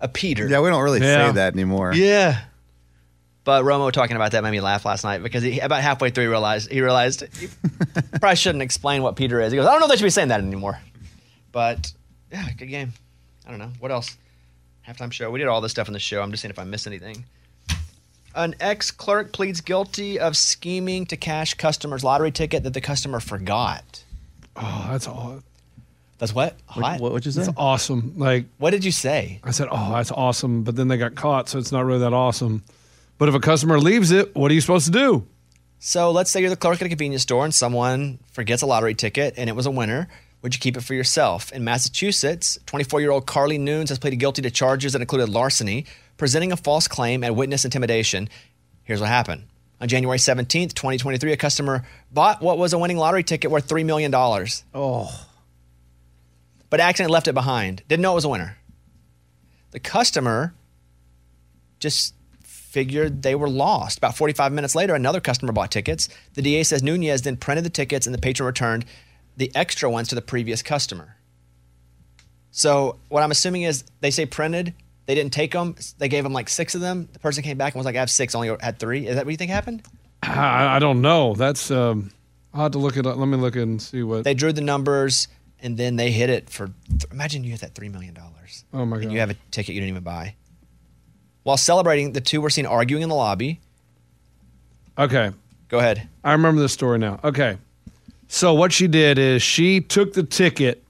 A 0.00 0.08
Peter. 0.08 0.48
Yeah, 0.48 0.60
we 0.60 0.68
don't 0.68 0.82
really 0.82 1.00
Yeah. 1.00 1.28
say 1.28 1.32
that 1.34 1.54
anymore. 1.54 1.94
Yeah. 1.94 2.40
But 3.44 3.64
Romo 3.64 3.90
talking 3.90 4.16
about 4.16 4.32
that 4.32 4.42
made 4.42 4.50
me 4.50 4.60
laugh 4.60 4.84
last 4.84 5.04
night 5.04 5.22
because 5.22 5.42
he, 5.42 5.60
about 5.60 5.82
halfway 5.82 6.10
through 6.10 6.24
he 6.24 6.28
realized 6.28 6.70
he 6.70 6.80
realized 6.80 7.24
he 7.38 7.48
probably 8.20 8.36
shouldn't 8.36 8.62
explain 8.62 9.02
what 9.02 9.16
Peter 9.16 9.40
is. 9.40 9.52
He 9.52 9.56
goes, 9.56 9.66
I 9.66 9.70
don't 9.70 9.80
know 9.80 9.86
if 9.86 9.90
they 9.90 9.96
should 9.96 10.04
be 10.04 10.10
saying 10.10 10.28
that 10.28 10.40
anymore. 10.40 10.80
But 11.52 11.92
yeah, 12.32 12.48
good 12.56 12.66
game. 12.66 12.92
I 13.46 13.50
don't 13.50 13.58
know 13.58 13.70
what 13.78 13.92
else. 13.92 14.16
Halftime 14.86 15.12
show. 15.12 15.30
We 15.30 15.38
did 15.38 15.48
all 15.48 15.60
this 15.60 15.70
stuff 15.70 15.86
in 15.88 15.92
the 15.92 16.00
show. 16.00 16.22
I'm 16.22 16.32
just 16.32 16.42
seeing 16.42 16.50
if 16.50 16.58
I 16.58 16.64
missed 16.64 16.88
anything. 16.88 17.24
An 18.34 18.54
ex 18.60 18.90
clerk 18.90 19.32
pleads 19.32 19.60
guilty 19.60 20.18
of 20.18 20.36
scheming 20.36 21.06
to 21.06 21.16
cash 21.16 21.54
customers' 21.54 22.02
lottery 22.02 22.30
ticket 22.30 22.62
that 22.64 22.74
the 22.74 22.80
customer 22.80 23.20
forgot. 23.20 24.04
Oh, 24.56 24.88
that's 24.90 25.06
all. 25.06 25.42
That's 26.18 26.34
what? 26.34 26.56
What, 26.74 26.84
Hot? 26.84 27.00
what 27.00 27.12
would 27.12 27.26
you 27.26 27.32
say? 27.32 27.42
That's 27.42 27.56
awesome. 27.56 28.14
Like 28.16 28.44
What 28.58 28.70
did 28.70 28.84
you 28.84 28.92
say? 28.92 29.40
I 29.42 29.50
said, 29.50 29.68
oh, 29.70 29.92
that's 29.92 30.12
awesome. 30.12 30.62
But 30.62 30.76
then 30.76 30.88
they 30.88 30.96
got 30.96 31.14
caught, 31.14 31.48
so 31.48 31.58
it's 31.58 31.72
not 31.72 31.84
really 31.84 31.98
that 32.00 32.12
awesome. 32.12 32.62
But 33.18 33.28
if 33.28 33.34
a 33.34 33.40
customer 33.40 33.78
leaves 33.80 34.12
it, 34.12 34.34
what 34.34 34.50
are 34.50 34.54
you 34.54 34.60
supposed 34.60 34.86
to 34.86 34.92
do? 34.92 35.26
So 35.80 36.12
let's 36.12 36.30
say 36.30 36.40
you're 36.40 36.50
the 36.50 36.56
clerk 36.56 36.80
at 36.80 36.86
a 36.86 36.88
convenience 36.88 37.22
store 37.22 37.44
and 37.44 37.52
someone 37.52 38.20
forgets 38.32 38.62
a 38.62 38.66
lottery 38.66 38.94
ticket 38.94 39.34
and 39.36 39.50
it 39.50 39.56
was 39.56 39.66
a 39.66 39.70
winner. 39.70 40.08
Would 40.42 40.54
you 40.54 40.60
keep 40.60 40.76
it 40.76 40.82
for 40.84 40.94
yourself? 40.94 41.52
In 41.52 41.64
Massachusetts, 41.64 42.56
24 42.66 43.00
year 43.00 43.10
old 43.10 43.26
Carly 43.26 43.58
Nunes 43.58 43.88
has 43.88 43.98
pleaded 43.98 44.16
guilty 44.16 44.42
to 44.42 44.50
charges 44.50 44.92
that 44.92 45.00
included 45.02 45.28
larceny, 45.28 45.86
presenting 46.16 46.52
a 46.52 46.56
false 46.56 46.88
claim, 46.88 47.24
and 47.24 47.36
witness 47.36 47.64
intimidation. 47.64 48.28
Here's 48.84 49.00
what 49.00 49.08
happened. 49.08 49.44
On 49.80 49.88
January 49.88 50.18
17th, 50.18 50.74
2023, 50.74 51.32
a 51.32 51.36
customer 51.36 51.84
bought 52.12 52.40
what 52.40 52.58
was 52.58 52.72
a 52.72 52.78
winning 52.78 52.96
lottery 52.96 53.24
ticket 53.24 53.50
worth 53.50 53.68
$3 53.68 53.84
million. 53.84 54.14
Oh, 54.74 55.26
but 56.70 56.80
accidentally 56.80 57.12
left 57.12 57.28
it 57.28 57.34
behind. 57.34 57.82
Didn't 57.86 58.02
know 58.02 58.12
it 58.12 58.14
was 58.14 58.24
a 58.24 58.30
winner. 58.30 58.56
The 59.72 59.80
customer 59.80 60.54
just 61.80 62.14
figured 62.42 63.22
they 63.22 63.34
were 63.34 63.48
lost. 63.48 63.98
About 63.98 64.16
45 64.16 64.52
minutes 64.52 64.74
later, 64.74 64.94
another 64.94 65.20
customer 65.20 65.52
bought 65.52 65.70
tickets. 65.70 66.08
The 66.32 66.40
DA 66.40 66.62
says 66.62 66.82
Nunez 66.82 67.22
then 67.22 67.36
printed 67.36 67.66
the 67.66 67.70
tickets 67.70 68.06
and 68.06 68.14
the 68.14 68.18
patron 68.18 68.46
returned 68.46 68.86
the 69.36 69.52
extra 69.54 69.90
ones 69.90 70.08
to 70.08 70.14
the 70.14 70.22
previous 70.22 70.62
customer. 70.62 71.16
So 72.50 72.98
what 73.10 73.22
I'm 73.22 73.30
assuming 73.30 73.62
is 73.62 73.84
they 74.00 74.10
say 74.10 74.24
printed. 74.24 74.72
They 75.06 75.14
didn't 75.14 75.32
take 75.32 75.52
them. 75.52 75.74
They 75.98 76.08
gave 76.08 76.22
them 76.24 76.32
like 76.32 76.48
six 76.48 76.74
of 76.74 76.80
them. 76.80 77.08
The 77.12 77.18
person 77.18 77.42
came 77.42 77.58
back 77.58 77.74
and 77.74 77.80
was 77.80 77.84
like, 77.86 77.96
"I 77.96 78.00
have 78.00 78.10
six. 78.10 78.34
Only 78.34 78.54
had 78.60 78.78
three. 78.78 79.06
Is 79.06 79.16
that 79.16 79.24
what 79.24 79.30
you 79.30 79.36
think 79.36 79.50
happened? 79.50 79.82
I, 80.22 80.76
I 80.76 80.78
don't 80.78 81.02
know. 81.02 81.34
That's 81.34 81.70
um, 81.70 82.12
I'll 82.54 82.62
have 82.62 82.72
to 82.72 82.78
look 82.78 82.96
it 82.96 83.06
up. 83.06 83.16
Let 83.16 83.26
me 83.26 83.36
look 83.36 83.56
and 83.56 83.82
see 83.82 84.02
what. 84.02 84.24
They 84.24 84.34
drew 84.34 84.52
the 84.52 84.60
numbers 84.60 85.26
and 85.60 85.76
then 85.76 85.96
they 85.96 86.10
hit 86.12 86.30
it 86.30 86.50
for. 86.50 86.70
Imagine 87.10 87.42
you 87.44 87.50
hit 87.50 87.60
that 87.60 87.74
three 87.74 87.88
million 87.88 88.14
dollars. 88.14 88.64
oh 88.72 88.84
my 88.86 88.96
god! 88.96 89.04
and 89.04 89.12
you 89.12 89.18
have 89.18 89.30
a 89.30 89.36
ticket 89.50 89.74
you 89.74 89.80
didn't 89.80 89.90
even 89.90 90.04
buy. 90.04 90.36
While 91.42 91.56
celebrating, 91.56 92.12
the 92.12 92.20
two 92.20 92.40
were 92.40 92.50
seen 92.50 92.66
arguing 92.66 93.02
in 93.02 93.08
the 93.08 93.16
lobby. 93.16 93.60
okay, 94.98 95.32
Go 95.68 95.78
ahead. 95.78 96.08
I 96.22 96.32
remember 96.32 96.60
this 96.60 96.72
story 96.72 96.98
now. 96.98 97.18
Okay, 97.24 97.56
so 98.28 98.54
what 98.54 98.72
she 98.72 98.86
did 98.86 99.18
is 99.18 99.42
she 99.42 99.80
took 99.80 100.12
the 100.12 100.22
ticket 100.22 100.84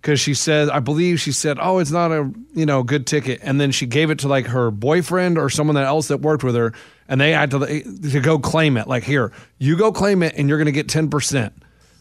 because 0.00 0.20
she 0.20 0.34
said, 0.34 0.68
I 0.70 0.80
believe 0.80 1.20
she 1.20 1.32
said, 1.32 1.58
"Oh, 1.60 1.78
it's 1.78 1.90
not 1.90 2.12
a 2.12 2.30
you 2.54 2.66
know 2.66 2.82
good 2.82 3.06
ticket," 3.06 3.40
and 3.42 3.60
then 3.60 3.70
she 3.70 3.86
gave 3.86 4.10
it 4.10 4.20
to 4.20 4.28
like 4.28 4.46
her 4.46 4.70
boyfriend 4.70 5.38
or 5.38 5.50
someone 5.50 5.76
else 5.76 6.08
that 6.08 6.18
worked 6.20 6.44
with 6.44 6.54
her, 6.54 6.72
and 7.08 7.20
they 7.20 7.32
had 7.32 7.50
to 7.50 7.58
to 7.58 8.20
go 8.20 8.38
claim 8.38 8.76
it. 8.76 8.86
Like, 8.86 9.04
here, 9.04 9.32
you 9.58 9.76
go 9.76 9.92
claim 9.92 10.22
it, 10.22 10.34
and 10.36 10.48
you're 10.48 10.58
going 10.58 10.66
to 10.66 10.72
get 10.72 10.88
ten 10.88 11.10
percent. 11.10 11.52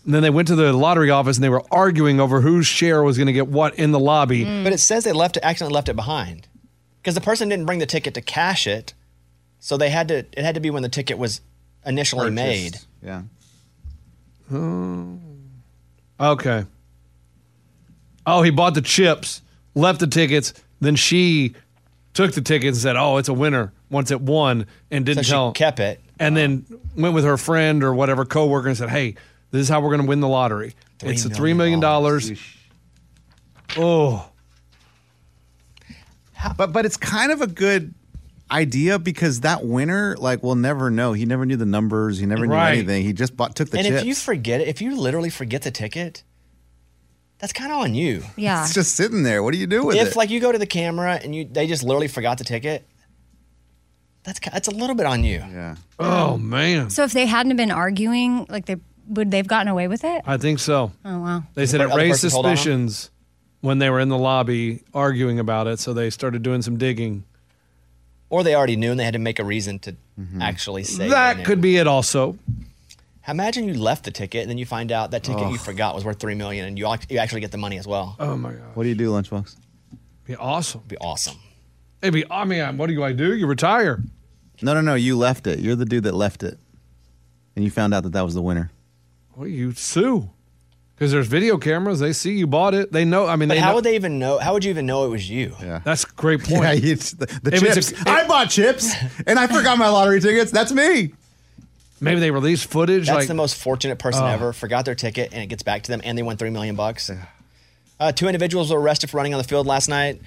And 0.06 0.14
then 0.14 0.24
they 0.24 0.30
went 0.30 0.48
to 0.48 0.56
the 0.56 0.72
lottery 0.72 1.10
office 1.10 1.36
and 1.36 1.44
they 1.44 1.50
were 1.50 1.64
arguing 1.70 2.22
over 2.22 2.40
whose 2.40 2.66
share 2.66 3.04
was 3.04 3.18
going 3.18 3.28
to 3.28 3.34
get 3.34 3.50
what 3.50 3.76
in 3.76 3.92
the 3.92 4.00
lobby. 4.00 4.46
Mm. 4.46 4.64
But 4.64 4.72
it 4.72 4.78
says 4.78 5.04
they 5.04 5.12
left 5.12 5.36
it, 5.36 5.44
accidentally 5.44 5.74
left 5.74 5.90
it 5.90 5.98
behind 5.98 6.48
because 7.02 7.14
the 7.14 7.20
person 7.20 7.50
didn't 7.50 7.66
bring 7.66 7.80
the 7.80 7.86
ticket 7.86 8.14
to 8.14 8.22
cash 8.22 8.68
it, 8.68 8.94
so 9.60 9.76
they 9.76 9.90
had 9.90 10.08
to. 10.08 10.20
It 10.20 10.40
had 10.40 10.56
to 10.56 10.62
be 10.62 10.70
when 10.70 10.84
the 10.84 10.90
ticket 10.90 11.18
was 11.18 11.42
initially 11.86 12.32
made. 12.32 12.78
Yeah. 13.04 13.24
Oh. 14.52 15.20
Okay. 16.20 16.66
Oh, 18.28 18.42
he 18.44 18.52
bought 18.52 18.74
the 18.76 18.82
chips, 18.82 19.42
left 19.74 20.00
the 20.02 20.08
tickets, 20.08 20.54
then 20.82 20.96
she 20.96 21.56
took 22.14 22.34
the 22.34 22.42
ticket 22.42 22.68
and 22.68 22.78
said, 22.78 22.96
"Oh, 22.98 23.18
it's 23.18 23.30
a 23.30 23.34
winner." 23.34 23.72
Once 23.90 24.12
it 24.12 24.20
won, 24.20 24.66
and 24.92 25.06
didn't 25.06 25.20
So 25.20 25.24
she 25.24 25.32
tell. 25.32 25.52
kept 25.54 25.80
it. 25.80 26.02
and 26.20 26.36
then 26.36 26.66
went 26.98 27.16
with 27.16 27.24
her 27.24 27.38
friend 27.38 27.84
or 27.84 27.94
whatever 27.94 28.26
coworker 28.26 28.68
and 28.68 28.76
said, 28.78 28.90
"Hey, 28.90 29.16
this 29.52 29.62
is 29.62 29.70
how 29.70 29.80
we're 29.80 29.90
going 29.92 30.02
to 30.02 30.08
win 30.08 30.20
the 30.20 30.28
lottery. 30.28 30.74
Three 31.00 31.12
it's 31.12 31.24
a 31.26 31.30
three 31.30 31.54
million 31.54 31.80
dollars." 31.80 32.30
Oh, 33.78 34.30
But 36.58 36.74
but 36.74 36.86
it's 36.86 36.98
kind 36.98 37.32
of 37.32 37.42
a 37.42 37.48
good 37.48 37.94
idea 38.52 38.98
because 39.00 39.42
that 39.42 39.66
winner 39.66 40.16
like 40.18 40.44
will 40.44 40.56
never 40.56 40.90
know. 40.90 41.14
He 41.14 41.26
never 41.26 41.46
knew 41.46 41.56
the 41.58 41.66
numbers. 41.66 42.18
He 42.20 42.26
never 42.26 42.46
knew 42.46 42.54
Right. 42.54 42.74
anything. 42.78 43.04
He 43.04 43.14
just 43.14 43.36
bought 43.38 43.56
took 43.56 43.70
the 43.70 43.78
and 43.78 43.88
chips. 43.88 44.02
if 44.02 44.06
you 44.08 44.16
forget 44.16 44.62
it, 44.62 44.68
if 44.68 44.82
you 44.82 44.96
literally 45.00 45.30
forget 45.30 45.62
the 45.64 45.72
ticket, 45.72 46.24
that's 47.40 47.54
kind 47.54 47.72
of 47.72 47.80
on 47.80 47.94
you. 47.94 48.24
Yeah. 48.36 48.64
it's 48.64 48.74
just 48.74 48.96
sitting 48.96 49.24
there. 49.24 49.44
What 49.44 49.54
do 49.54 49.60
you 49.60 49.68
do 49.68 49.86
with 49.86 49.98
if 49.98 50.10
it? 50.10 50.16
like 50.16 50.30
you 50.30 50.40
go 50.40 50.52
to 50.52 50.58
the 50.58 50.66
camera 50.66 51.20
and 51.24 51.36
you 51.36 51.46
they 51.46 51.68
just 51.68 51.84
literally 51.84 52.08
forgot 52.08 52.38
the 52.38 52.44
ticket, 52.44 52.88
that's 54.24 54.40
that's 54.40 54.68
a 54.68 54.72
little 54.72 54.96
bit 54.96 55.06
on 55.06 55.24
you. 55.24 55.38
Yeah. 55.40 55.76
oh 56.00 56.38
man, 56.38 56.90
So 56.90 57.04
if 57.04 57.14
they 57.14 57.26
hadn't 57.26 57.56
been 57.56 57.72
arguing, 57.72 58.46
like 58.50 58.66
they 58.66 58.78
would 59.08 59.32
they've 59.32 59.48
gotten 59.48 59.68
away 59.68 59.88
with 59.88 60.04
it? 60.04 60.22
I 60.26 60.38
think 60.38 60.60
so. 60.60 60.92
Oh 61.06 61.20
wow. 61.20 61.44
They 61.54 61.66
said 61.66 61.82
it 61.82 61.94
raised 61.94 62.22
person 62.22 62.32
hold 62.32 62.46
on 62.46 62.52
'em? 62.52 62.58
suspicions 62.58 63.12
when 63.62 63.80
they 63.80 63.90
were 63.90 64.00
in 64.00 64.10
the 64.10 64.18
lobby 64.18 64.84
arguing 64.94 65.40
about 65.40 65.68
it, 65.68 65.80
so 65.80 65.94
they 65.94 66.10
started 66.10 66.44
doing 66.44 66.62
some 66.62 66.78
digging. 66.78 67.24
Or 68.30 68.44
they 68.44 68.56
already 68.56 68.76
knew 68.76 68.92
and 68.92 69.00
they 69.00 69.06
had 69.06 69.14
to 69.14 69.20
make 69.20 69.40
a 69.40 69.44
reason 69.46 69.80
to 69.80 69.96
mm-hmm. 70.20 70.42
actually 70.42 70.84
say 70.84 71.06
they 71.06 71.10
That 71.10 71.38
knew. 71.38 71.44
could 71.46 71.62
be 71.62 71.78
it, 71.78 71.88
also. 71.88 72.38
Imagine 73.28 73.68
you 73.68 73.74
left 73.74 74.06
the 74.06 74.12
ticket 74.12 74.42
and 74.42 74.50
then 74.50 74.58
you 74.58 74.66
find 74.66 74.92
out 74.92 75.12
that 75.12 75.24
ticket 75.24 75.44
Oh. 75.44 75.50
you 75.52 75.58
forgot 75.58 75.94
was 75.96 76.06
worth 76.06 76.20
three 76.20 76.36
million, 76.36 76.66
and 76.66 76.78
you 76.80 76.88
you 77.10 77.18
actually 77.18 77.42
get 77.42 77.52
the 77.52 77.58
money 77.58 77.78
as 77.78 77.86
well. 77.88 78.16
Oh 78.20 78.38
my 78.38 78.52
god, 78.54 78.62
what 78.76 78.84
do 78.84 78.90
you 78.90 78.96
do, 78.96 79.12
Lunchbox? 79.12 79.56
be 80.26 80.36
awesome. 80.36 80.82
Be 80.88 80.98
awesome. 80.98 81.38
It'd 82.02 82.14
be. 82.14 82.24
I 82.30 82.44
mean, 82.46 82.78
what 82.78 82.88
do 82.88 82.94
you? 82.94 83.04
I 83.04 83.12
do? 83.14 83.36
You 83.36 83.48
retire. 83.48 84.02
No, 84.62 84.74
no, 84.74 84.82
no. 84.82 84.96
You 84.96 85.18
left 85.18 85.48
it. 85.48 85.60
You're 85.60 85.76
the 85.76 85.86
dude 85.86 86.04
that 86.04 86.14
left 86.16 86.44
it, 86.44 86.58
and 87.56 87.64
you 87.66 87.72
found 87.72 87.94
out 87.94 88.04
that 88.04 88.12
that 88.14 88.22
was 88.24 88.34
the 88.34 88.42
winner. 88.42 88.72
Well, 89.36 89.48
you 89.48 89.72
sue 89.74 90.30
because 90.96 91.12
there's 91.12 91.28
video 91.28 91.58
cameras. 91.58 92.00
They 92.00 92.14
see 92.14 92.38
you 92.38 92.48
bought 92.48 92.74
it. 92.74 92.92
They 92.92 93.06
know. 93.06 93.28
I 93.28 93.36
mean, 93.36 93.50
But 93.50 93.56
they 93.56 93.60
how 93.62 93.70
know. 93.70 93.76
would 93.76 93.84
they 93.84 93.96
even 93.96 94.20
know? 94.20 94.38
How 94.40 94.54
would 94.54 94.64
you 94.64 94.70
even 94.72 94.86
know 94.86 95.06
it 95.06 95.10
was 95.10 95.30
you? 95.30 95.56
Yeah. 95.62 95.80
That's 95.84 96.04
a 96.06 96.08
great 96.16 96.42
point. 96.44 96.62
Yeah, 96.64 96.92
it's 96.92 97.12
the, 97.12 97.26
the 97.44 97.56
If 97.56 97.64
it's 97.64 97.92
chips. 97.92 98.02
a- 98.06 98.10
I 98.10 98.28
bought 98.28 98.50
chips, 98.50 98.94
and 99.26 99.38
I 99.40 99.48
forgot 99.48 99.78
my 99.78 99.90
lottery 99.90 100.20
tickets. 100.22 100.52
That's 100.52 100.72
me. 100.72 101.14
Maybe 102.00 102.20
they 102.20 102.32
released 102.32 102.70
footage. 102.70 103.08
That's 103.08 103.18
like 103.20 103.28
the 103.28 103.34
most 103.34 103.56
fortunate 103.56 103.98
person 104.00 104.24
Oh. 104.24 104.28
ever. 104.28 104.54
Forgot 104.54 104.86
their 104.86 104.96
ticket 104.96 105.34
and 105.34 105.42
it 105.42 105.48
gets 105.48 105.64
back 105.64 105.84
to 105.84 105.92
them, 105.92 106.02
and 106.04 106.18
they 106.18 106.24
won 106.24 106.38
three 106.38 106.50
million 106.52 106.76
bucks. 106.76 107.10
Uh, 108.00 108.12
two 108.12 108.28
individuals 108.28 108.72
were 108.72 108.80
arrested 108.80 109.10
for 109.10 109.18
running 109.18 109.34
on 109.34 109.40
the 109.40 109.48
field 109.48 109.66
last 109.66 109.88
night. 109.90 110.22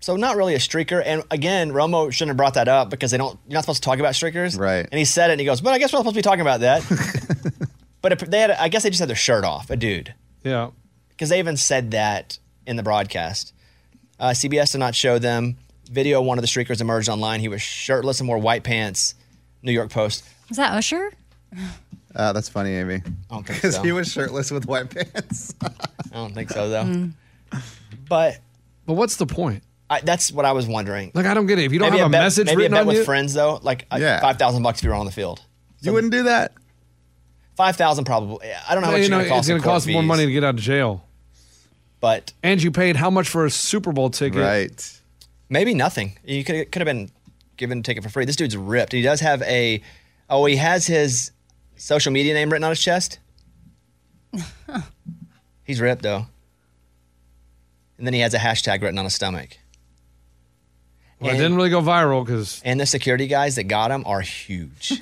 So 0.00 0.16
not 0.16 0.36
really 0.36 0.54
a 0.54 0.58
streaker. 0.58 1.02
And 1.04 1.22
again, 1.30 1.70
Romo 1.72 2.12
shouldn't 2.12 2.30
have 2.30 2.36
brought 2.36 2.54
that 2.54 2.68
up 2.68 2.90
because 2.90 3.10
they 3.10 3.16
don't. 3.16 3.38
You're 3.46 3.54
not 3.54 3.62
supposed 3.62 3.82
to 3.82 3.86
talk 3.86 3.98
about 4.00 4.12
streakers, 4.14 4.58
Right. 4.58 4.86
And 4.90 4.98
he 4.98 5.04
said 5.04 5.30
it, 5.30 5.34
and 5.34 5.40
he 5.40 5.46
goes, 5.46 5.60
"But 5.60 5.72
I 5.72 5.78
guess 5.78 5.92
we're 5.92 5.98
not 5.98 6.02
supposed 6.02 6.14
to 6.16 6.18
be 6.18 6.22
talking 6.22 6.40
about 6.42 6.60
that." 6.60 7.68
but 8.02 8.12
if 8.12 8.18
they 8.20 8.40
had, 8.40 8.50
I 8.50 8.68
guess 8.68 8.82
they 8.82 8.90
just 8.90 9.00
had 9.00 9.08
their 9.08 9.16
shirt 9.16 9.44
off, 9.44 9.70
a 9.70 9.76
dude, 9.76 10.12
yeah. 10.42 10.70
because 11.10 11.30
they 11.30 11.38
even 11.38 11.56
said 11.56 11.92
that 11.92 12.38
in 12.66 12.76
the 12.76 12.82
broadcast. 12.82 13.52
Uh, 14.20 14.30
CBS 14.30 14.72
did 14.72 14.78
not 14.78 14.94
show 14.94 15.18
them. 15.18 15.56
Video 15.90 16.20
of 16.20 16.26
one 16.26 16.38
of 16.38 16.42
the 16.42 16.48
streakers 16.48 16.80
emerged 16.80 17.08
online. 17.08 17.40
He 17.40 17.48
was 17.48 17.62
shirtless 17.62 18.20
and 18.20 18.28
wore 18.28 18.38
white 18.38 18.64
pants. 18.64 19.14
New 19.62 19.72
York 19.72 19.90
Post. 19.90 20.24
Was 20.48 20.56
that 20.58 20.72
Usher? 20.72 21.10
Uh, 22.14 22.32
that's 22.32 22.48
funny, 22.48 22.70
Amy. 22.70 22.94
I 22.96 23.00
don't 23.34 23.44
think 23.46 23.58
Because 23.60 23.76
so. 23.76 23.82
he 23.82 23.92
was 23.92 24.10
shirtless 24.10 24.50
with 24.50 24.66
white 24.66 24.90
pants. 24.90 25.54
I 25.62 25.68
don't 26.14 26.34
think 26.34 26.50
so 26.50 26.68
though. 26.68 27.08
But 28.08 28.38
But 28.86 28.94
what's 28.94 29.16
the 29.16 29.26
point? 29.26 29.62
I, 29.90 30.00
that's 30.00 30.32
what 30.32 30.44
I 30.44 30.52
was 30.52 30.66
wondering. 30.66 31.10
Like, 31.14 31.26
I 31.26 31.34
don't 31.34 31.46
get 31.46 31.58
it. 31.58 31.64
If 31.66 31.72
you 31.72 31.78
don't 31.78 31.90
maybe 31.90 31.98
have 31.98 32.08
a 32.08 32.10
bet, 32.12 32.22
message 32.22 32.46
maybe 32.46 32.56
written 32.62 32.72
a 32.72 32.76
bet 32.76 32.80
on 32.82 32.86
with 32.88 32.96
you, 32.98 33.04
friends 33.04 33.34
though, 33.34 33.58
like 33.62 33.86
uh, 33.90 33.98
Yeah. 34.00 34.20
five 34.20 34.38
thousand 34.38 34.62
bucks 34.62 34.78
if 34.80 34.84
you 34.84 34.90
were 34.90 34.96
on 34.96 35.06
the 35.06 35.12
field. 35.12 35.42
you 35.80 35.92
wouldn't 35.92 36.12
do 36.12 36.22
that. 36.24 36.52
Five 37.56 37.76
thousand 37.76 38.04
probably. 38.04 38.48
I 38.68 38.74
don't 38.74 38.80
know 38.82 38.86
how 38.88 38.92
much 38.92 39.02
you 39.02 39.08
know, 39.10 39.18
it's 39.20 39.28
going 39.28 39.28
to 39.28 39.28
cost. 39.28 39.38
it's 39.40 39.48
going 39.48 39.60
to 39.60 39.66
cost 39.66 39.88
more 39.88 40.02
money 40.02 40.26
to 40.26 40.32
get 40.32 40.42
out 40.42 40.54
of 40.54 40.60
jail. 40.60 41.04
but 42.00 42.32
And 42.42 42.62
you 42.62 42.70
paid 42.70 42.96
how 42.96 43.10
much 43.10 43.28
for 43.28 43.44
a 43.44 43.50
Super 43.50 43.92
Bowl 43.92 44.10
ticket? 44.10 44.40
Right. 44.40 45.00
maybe 45.48 45.74
nothing. 45.74 46.18
You 46.24 46.42
could 46.44 46.72
could 46.72 46.80
have 46.80 46.86
been 46.86 47.10
given 47.56 47.78
a 47.78 47.82
ticket 47.82 48.02
for 48.02 48.08
free. 48.08 48.24
This 48.24 48.36
dude's 48.36 48.56
ripped. 48.56 48.92
He 48.92 49.02
does 49.02 49.20
have 49.20 49.42
a. 49.42 49.82
Oh, 50.28 50.44
he 50.46 50.56
has 50.56 50.86
his 50.86 51.32
social 51.76 52.12
media 52.12 52.34
name 52.34 52.50
written 52.50 52.64
on 52.64 52.70
his 52.70 52.80
chest. 52.80 53.18
He's 55.64 55.80
ripped 55.80 56.02
though. 56.02 56.26
And 57.98 58.06
then 58.06 58.14
he 58.14 58.20
has 58.20 58.34
a 58.34 58.38
hashtag 58.38 58.82
written 58.82 58.98
on 58.98 59.04
his 59.04 59.14
stomach. 59.14 59.58
Well, 61.20 61.32
it 61.32 61.38
didn't 61.38 61.56
really 61.56 61.70
go 61.70 61.80
viral 61.80 62.24
because 62.24 62.60
And 62.64 62.78
the 62.78 62.86
security 62.86 63.26
guys 63.26 63.56
that 63.56 63.64
got 63.64 63.90
him 63.90 64.02
are 64.06 64.20
huge. 64.20 65.00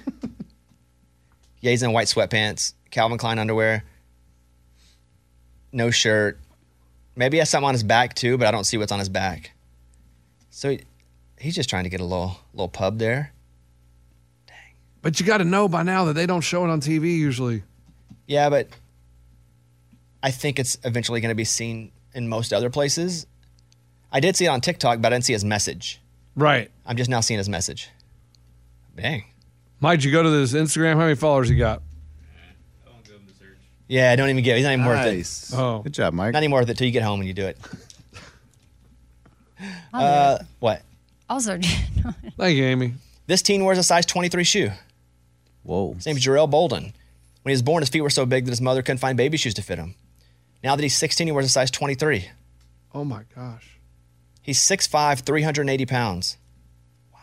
yeah, 1.60 1.70
he's 1.70 1.82
in 1.82 1.92
white 1.92 2.06
sweatpants, 2.06 2.74
Calvin 2.90 3.18
Klein 3.18 3.38
underwear, 3.38 3.84
no 5.72 5.90
shirt. 5.90 6.38
Maybe 7.16 7.36
he 7.36 7.38
has 7.40 7.50
something 7.50 7.68
on 7.68 7.74
his 7.74 7.82
back 7.82 8.14
too, 8.14 8.38
but 8.38 8.46
I 8.46 8.50
don't 8.50 8.64
see 8.64 8.76
what's 8.76 8.92
on 8.92 8.98
his 8.98 9.08
back. 9.08 9.52
So 10.50 10.70
he, 10.70 10.82
he's 11.38 11.54
just 11.54 11.68
trying 11.68 11.84
to 11.84 11.90
get 11.90 12.00
a 12.00 12.04
little 12.04 12.38
little 12.52 12.68
pub 12.68 12.98
there. 12.98 13.32
But 15.02 15.18
you 15.20 15.26
got 15.26 15.38
to 15.38 15.44
know 15.44 15.68
by 15.68 15.82
now 15.82 16.04
that 16.06 16.14
they 16.14 16.26
don't 16.26 16.40
show 16.42 16.64
it 16.64 16.70
on 16.70 16.80
TV 16.80 17.16
usually. 17.18 17.64
Yeah, 18.26 18.48
but 18.50 18.68
I 20.22 20.30
think 20.30 20.58
it's 20.58 20.78
eventually 20.84 21.20
going 21.20 21.30
to 21.30 21.34
be 21.36 21.44
seen 21.44 21.90
in 22.14 22.28
most 22.28 22.52
other 22.52 22.70
places. 22.70 23.26
I 24.12 24.20
did 24.20 24.36
see 24.36 24.44
it 24.44 24.48
on 24.48 24.60
TikTok, 24.60 25.00
but 25.00 25.12
I 25.12 25.16
didn't 25.16 25.24
see 25.24 25.32
his 25.32 25.44
message. 25.44 26.00
Right. 26.36 26.70
I'm 26.86 26.96
just 26.96 27.10
now 27.10 27.20
seeing 27.20 27.38
his 27.38 27.48
message. 27.48 27.88
Dang. 28.96 29.24
Mike, 29.80 30.04
you 30.04 30.12
go 30.12 30.22
to 30.22 30.30
this 30.30 30.52
Instagram. 30.52 30.92
How 30.94 31.00
many 31.00 31.16
followers 31.16 31.50
you 31.50 31.58
got? 31.58 31.82
I 32.86 32.90
won't 32.92 33.04
give 33.04 33.14
him 33.16 33.26
the 33.26 33.32
search. 33.34 33.58
Yeah, 33.88 34.14
don't 34.14 34.28
even 34.30 34.44
give. 34.44 34.56
He's 34.56 34.64
not 34.64 34.72
even 34.74 34.84
worth 34.86 35.04
it. 35.06 35.16
Nice. 35.16 35.52
Oh. 35.54 35.80
Good 35.80 35.94
job, 35.94 36.14
Mike. 36.14 36.32
Not 36.32 36.42
even 36.42 36.52
worth 36.52 36.68
it 36.68 36.76
till 36.78 36.86
you 36.86 36.92
get 36.92 37.02
home 37.02 37.20
and 37.20 37.26
you 37.26 37.34
do 37.34 37.46
it. 37.46 37.58
I'll 39.92 40.00
do 40.00 40.06
Uh, 40.06 40.38
it. 40.40 40.46
what? 40.60 40.82
Also, 41.30 41.58
Thank 42.36 42.56
you, 42.58 42.64
Amy. 42.64 42.92
This 43.26 43.40
teen 43.40 43.64
wears 43.64 43.78
a 43.78 43.82
size 43.82 44.04
23 44.04 44.44
shoe. 44.44 44.70
Whoa. 45.62 45.94
His 45.94 46.06
name's 46.06 46.24
Jarrell 46.24 46.50
Bolden. 46.50 46.92
When 47.42 47.50
he 47.50 47.54
was 47.54 47.62
born, 47.62 47.82
his 47.82 47.88
feet 47.88 48.00
were 48.00 48.10
so 48.10 48.26
big 48.26 48.44
that 48.44 48.50
his 48.52 48.60
mother 48.60 48.82
couldn't 48.82 48.98
find 48.98 49.16
baby 49.16 49.36
shoes 49.36 49.54
to 49.54 49.62
fit 49.62 49.78
him. 49.78 49.94
Now 50.62 50.76
that 50.76 50.82
he's 50.82 50.96
16, 50.96 51.26
he 51.26 51.32
wears 51.32 51.46
a 51.46 51.48
size 51.48 51.70
23. 51.70 52.28
Oh 52.94 53.04
my 53.04 53.22
gosh. 53.34 53.80
He's 54.42 54.58
6'5, 54.58 55.20
380 55.20 55.86
pounds. 55.86 56.36
Wow. 57.12 57.18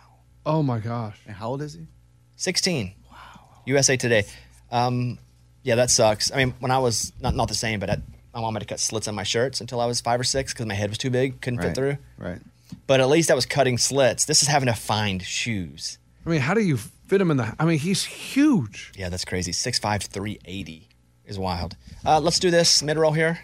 Oh 0.45 0.63
my 0.63 0.79
gosh. 0.79 1.19
And 1.25 1.35
how 1.35 1.49
old 1.49 1.61
is 1.61 1.73
he? 1.73 1.87
16. 2.35 2.93
Wow. 3.09 3.17
USA 3.65 3.95
Today. 3.97 4.25
Um, 4.71 5.17
yeah, 5.63 5.75
that 5.75 5.89
sucks. 5.89 6.31
I 6.31 6.37
mean, 6.37 6.53
when 6.59 6.71
I 6.71 6.79
was 6.79 7.11
not 7.19 7.35
not 7.35 7.47
the 7.47 7.53
same, 7.53 7.79
but 7.79 7.89
I, 7.89 7.97
my 8.33 8.41
mom 8.41 8.53
had 8.53 8.61
to 8.61 8.65
cut 8.65 8.79
slits 8.79 9.07
on 9.07 9.15
my 9.15 9.23
shirts 9.23 9.61
until 9.61 9.81
I 9.81 9.85
was 9.85 9.99
five 9.99 10.19
or 10.19 10.23
six 10.23 10.53
because 10.53 10.65
my 10.65 10.73
head 10.73 10.89
was 10.89 10.97
too 10.97 11.09
big, 11.09 11.41
couldn't 11.41 11.61
fit 11.61 11.75
through. 11.75 11.97
Right. 12.17 12.39
But 12.87 13.01
at 13.01 13.09
least 13.09 13.31
I 13.31 13.33
was 13.33 13.45
cutting 13.45 13.77
slits. 13.77 14.25
This 14.25 14.41
is 14.41 14.47
having 14.47 14.67
to 14.67 14.73
find 14.73 15.21
shoes. 15.21 15.97
I 16.25 16.29
mean, 16.29 16.41
how 16.41 16.53
do 16.53 16.61
you 16.61 16.77
fit 17.09 17.19
him 17.19 17.31
in 17.31 17.37
the? 17.37 17.55
I 17.59 17.65
mean, 17.65 17.79
he's 17.79 18.03
huge. 18.03 18.91
Yeah, 18.95 19.09
that's 19.09 19.25
crazy. 19.25 19.51
6'5", 19.51 20.03
380 20.03 20.87
is 21.25 21.39
wild. 21.39 21.75
Uh, 22.05 22.19
let's 22.19 22.39
do 22.39 22.51
this 22.51 22.83
mid 22.83 22.97
roll 22.97 23.11
here. 23.11 23.39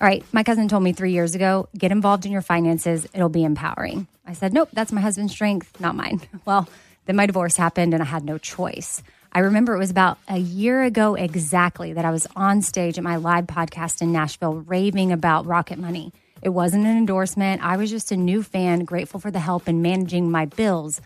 All 0.00 0.08
right, 0.08 0.24
my 0.32 0.42
cousin 0.42 0.66
told 0.66 0.82
me 0.82 0.92
three 0.92 1.12
years 1.12 1.36
ago 1.36 1.68
get 1.78 1.92
involved 1.92 2.26
in 2.26 2.32
your 2.32 2.42
finances, 2.42 3.06
it'll 3.14 3.28
be 3.28 3.44
empowering. 3.44 4.08
I 4.26 4.32
said, 4.32 4.52
nope, 4.52 4.70
that's 4.72 4.90
my 4.90 5.00
husband's 5.00 5.32
strength, 5.32 5.80
not 5.80 5.94
mine. 5.94 6.22
Well, 6.44 6.68
then 7.06 7.16
my 7.16 7.26
divorce 7.26 7.56
happened 7.56 7.94
and 7.94 8.02
I 8.02 8.06
had 8.06 8.24
no 8.24 8.38
choice. 8.38 9.02
I 9.32 9.40
remember 9.40 9.74
it 9.74 9.78
was 9.78 9.90
about 9.90 10.18
a 10.28 10.38
year 10.38 10.82
ago 10.82 11.14
exactly 11.14 11.92
that 11.92 12.04
I 12.04 12.10
was 12.10 12.26
on 12.36 12.62
stage 12.62 12.98
at 12.98 13.04
my 13.04 13.16
live 13.16 13.46
podcast 13.46 14.02
in 14.02 14.12
Nashville 14.12 14.54
raving 14.54 15.10
about 15.12 15.46
Rocket 15.46 15.78
Money. 15.78 16.12
It 16.42 16.50
wasn't 16.50 16.86
an 16.86 16.96
endorsement. 16.96 17.62
I 17.64 17.76
was 17.76 17.90
just 17.90 18.12
a 18.12 18.16
new 18.16 18.42
fan, 18.42 18.84
grateful 18.84 19.20
for 19.20 19.30
the 19.30 19.38
help 19.40 19.68
in 19.68 19.82
managing 19.82 20.30
my 20.30 20.44
bills, 20.46 21.00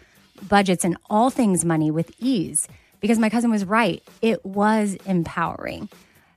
budgets, 0.48 0.84
and 0.84 0.96
all 1.08 1.30
things 1.30 1.64
money 1.64 1.90
with 1.90 2.10
ease. 2.18 2.68
Because 3.00 3.18
my 3.18 3.30
cousin 3.30 3.50
was 3.50 3.64
right, 3.64 4.02
it 4.22 4.44
was 4.44 4.94
empowering. 5.06 5.88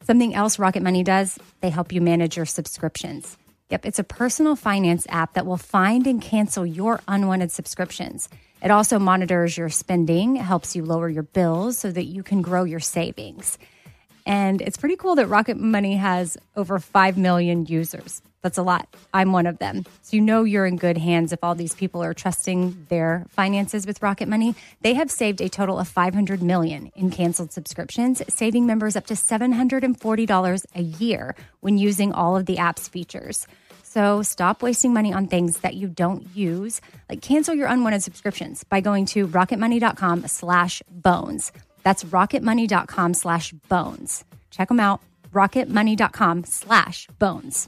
Something 0.03 0.33
else 0.33 0.59
Rocket 0.59 0.83
Money 0.83 1.03
does, 1.03 1.37
they 1.61 1.69
help 1.69 1.91
you 1.91 2.01
manage 2.01 2.37
your 2.37 2.45
subscriptions. 2.45 3.37
Yep, 3.69 3.85
it's 3.85 3.99
a 3.99 4.03
personal 4.03 4.55
finance 4.55 5.05
app 5.09 5.33
that 5.33 5.45
will 5.45 5.57
find 5.57 6.07
and 6.07 6.21
cancel 6.21 6.65
your 6.65 7.01
unwanted 7.07 7.51
subscriptions. 7.51 8.27
It 8.61 8.71
also 8.71 8.99
monitors 8.99 9.57
your 9.57 9.69
spending, 9.69 10.35
helps 10.35 10.75
you 10.75 10.83
lower 10.83 11.07
your 11.07 11.23
bills 11.23 11.77
so 11.77 11.91
that 11.91 12.05
you 12.05 12.23
can 12.23 12.41
grow 12.41 12.63
your 12.63 12.79
savings. 12.79 13.57
And 14.25 14.61
it's 14.61 14.77
pretty 14.77 14.95
cool 14.95 15.15
that 15.15 15.27
Rocket 15.27 15.57
Money 15.57 15.95
has 15.97 16.37
over 16.55 16.79
5 16.79 17.17
million 17.17 17.65
users. 17.67 18.21
That's 18.41 18.57
a 18.57 18.63
lot. 18.63 18.87
I'm 19.13 19.33
one 19.33 19.47
of 19.47 19.59
them. 19.59 19.85
So 20.01 20.15
you 20.15 20.21
know 20.21 20.43
you're 20.43 20.65
in 20.65 20.77
good 20.77 20.97
hands 20.97 21.33
if 21.33 21.43
all 21.43 21.55
these 21.55 21.75
people 21.75 22.01
are 22.01 22.13
trusting 22.13 22.85
their 22.89 23.25
finances 23.29 23.85
with 23.85 24.01
Rocket 24.01 24.29
Money. 24.29 24.55
They 24.81 24.93
have 24.93 25.11
saved 25.11 25.41
a 25.41 25.49
total 25.49 25.77
of 25.77 25.87
500 25.87 26.41
million 26.41 26.91
in 26.95 27.09
canceled 27.09 27.51
subscriptions, 27.51 28.21
saving 28.33 28.65
members 28.65 28.95
up 28.95 29.07
to 29.07 29.13
$740 29.13 30.65
a 30.75 30.81
year 30.81 31.35
when 31.59 31.77
using 31.77 32.13
all 32.13 32.37
of 32.37 32.45
the 32.45 32.57
app's 32.57 32.87
features. 32.87 33.45
So 33.83 34.21
stop 34.21 34.61
wasting 34.61 34.93
money 34.93 35.11
on 35.11 35.27
things 35.27 35.59
that 35.59 35.73
you 35.73 35.87
don't 35.87 36.27
use. 36.35 36.79
Like 37.09 37.21
cancel 37.21 37.55
your 37.55 37.67
unwanted 37.67 38.03
subscriptions 38.03 38.63
by 38.63 38.81
going 38.81 39.07
to 39.07 39.27
rocketmoney.com 39.27 40.27
slash 40.27 40.81
bones. 40.89 41.51
That's 41.83 42.03
rocketmoney.com 42.03 43.15
slash 43.15 43.51
bones. 43.67 44.23
Check 44.51 44.67
them 44.67 44.79
out. 44.79 45.01
Rocketmoney.com 45.33 46.43
slash 46.43 47.07
bones. 47.17 47.67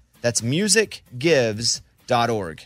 That's 0.21 0.41
musicgives.org. 0.41 2.65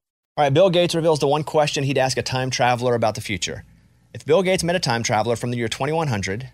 All 0.41 0.45
right, 0.45 0.53
Bill 0.55 0.71
Gates 0.71 0.95
reveals 0.95 1.19
the 1.19 1.27
one 1.27 1.43
question 1.43 1.83
he'd 1.83 1.99
ask 1.99 2.17
a 2.17 2.23
time 2.23 2.49
traveler 2.49 2.95
about 2.95 3.13
the 3.13 3.21
future. 3.21 3.63
If 4.11 4.25
Bill 4.25 4.41
Gates 4.41 4.63
met 4.63 4.75
a 4.75 4.79
time 4.79 5.03
traveler 5.03 5.35
from 5.35 5.51
the 5.51 5.57
year 5.57 5.67
2100, 5.67 6.49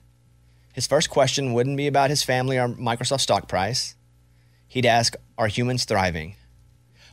his 0.74 0.86
first 0.86 1.10
question 1.10 1.54
wouldn't 1.54 1.78
be 1.78 1.88
about 1.88 2.10
his 2.10 2.22
family 2.22 2.58
or 2.58 2.68
Microsoft 2.68 3.22
stock 3.22 3.48
price. 3.48 3.96
He'd 4.68 4.86
ask, 4.86 5.16
Are 5.38 5.48
humans 5.48 5.86
thriving? 5.86 6.36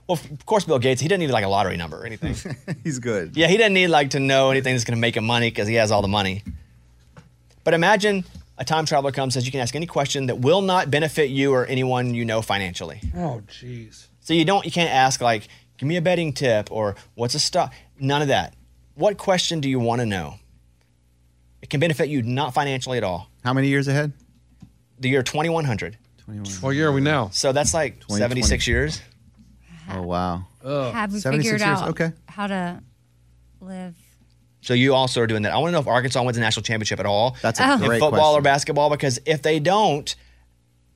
Well, 0.09 0.19
of 0.33 0.47
course, 0.47 0.65
Bill 0.65 0.81
Gates, 0.81 1.01
he 1.01 1.07
didn't 1.07 1.21
need 1.21 1.31
like 1.31 1.45
a 1.45 1.49
lottery 1.49 1.77
number 1.77 2.03
or 2.03 2.07
anything. 2.07 2.35
He's 2.83 2.99
good. 2.99 3.37
yeah, 3.37 3.47
he 3.47 3.57
didn't 3.57 3.75
need 3.75 3.87
like 3.87 4.11
to 4.11 4.19
know 4.19 4.51
anything 4.51 4.75
that's 4.75 4.83
going 4.83 4.97
to 4.97 5.01
make 5.01 5.17
him 5.17 5.25
money 5.25 5.51
because 5.51 5.69
he 5.69 5.77
has 5.77 5.93
all 5.93 6.03
the 6.03 6.09
money. 6.09 6.43
But 7.63 7.75
imagine 7.75 8.25
a 8.59 8.65
time 8.65 8.85
traveler 8.85 9.13
comes 9.13 9.35
says 9.35 9.47
you 9.47 9.53
can 9.53 9.61
ask 9.61 9.77
any 9.77 9.87
question 9.87 10.27
that 10.27 10.41
will 10.41 10.61
not 10.61 10.91
benefit 10.91 11.31
you 11.31 11.53
or 11.53 11.67
anyone 11.67 12.15
you 12.15 12.25
know 12.25 12.43
financially. 12.43 13.01
Oh, 13.17 13.43
jeez. 13.47 14.09
So 14.19 14.35
you 14.35 14.45
don't 14.45 14.65
you 14.65 14.73
can't 14.73 14.91
ask 14.91 15.21
like, 15.21 15.47
give 15.79 15.89
me 15.89 15.97
a 15.97 16.03
betting 16.03 16.33
tip 16.33 16.71
or 16.71 16.97
what's 17.15 17.35
a 17.35 17.39
stock? 17.39 17.73
None 17.99 18.23
of 18.23 18.29
that. 18.29 18.55
What 18.95 19.19
question 19.19 19.61
do 19.61 19.69
you 19.69 19.81
want 19.81 20.01
to 20.01 20.07
know? 20.07 20.37
It 21.63 21.71
can 21.71 21.81
benefit 21.81 22.09
you 22.09 22.23
not 22.23 22.55
financially 22.55 22.99
at 22.99 23.05
all. 23.05 23.31
How 23.43 23.53
many 23.53 23.69
years 23.69 23.89
ahead? 23.89 24.13
The 24.99 25.09
year 25.09 25.23
2100. 25.23 25.97
What 26.61 26.71
year 26.71 26.89
are 26.89 26.93
we 26.93 27.01
now? 27.01 27.29
So 27.31 27.53
that's 27.53 27.75
like 27.75 28.03
76 28.09 28.67
years. 28.67 29.01
Oh 29.91 30.03
wow. 30.03 30.47
Oh 30.63 30.91
have 30.93 31.13
we 31.13 31.19
76 31.19 31.45
figured 31.45 31.61
years, 31.61 31.83
out 31.83 31.89
okay. 31.91 32.13
how 32.27 32.47
to 32.47 32.83
live? 33.61 33.95
So 34.63 34.73
you 34.73 34.95
also 34.95 35.21
are 35.21 35.27
doing 35.27 35.43
that. 35.43 35.53
I 35.53 35.59
want 35.59 35.69
to 35.69 35.73
know 35.73 35.81
if 35.81 35.87
Arkansas 35.87 36.23
wins 36.23 36.39
a 36.39 36.41
national 36.41 36.63
championship 36.63 36.99
at 36.99 37.05
all. 37.05 37.37
That's 37.43 37.61
a 37.61 37.75
in 37.75 37.81
great 37.81 38.01
football 38.01 38.33
or 38.33 38.41
question. 38.41 38.43
basketball 38.45 38.89
because 38.89 39.21
if 39.27 39.43
they 39.43 39.61
don't, 39.61 40.15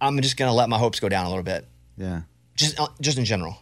I'm 0.00 0.18
just 0.22 0.38
going 0.38 0.48
to 0.48 0.54
let 0.54 0.70
my 0.70 0.78
hopes 0.78 1.00
go 1.00 1.08
down 1.10 1.26
a 1.26 1.28
little 1.28 1.44
bit. 1.44 1.66
Yeah. 1.98 2.22
Just 2.56 2.80
uh, 2.80 2.88
just 3.00 3.18
in 3.18 3.26
general. 3.26 3.58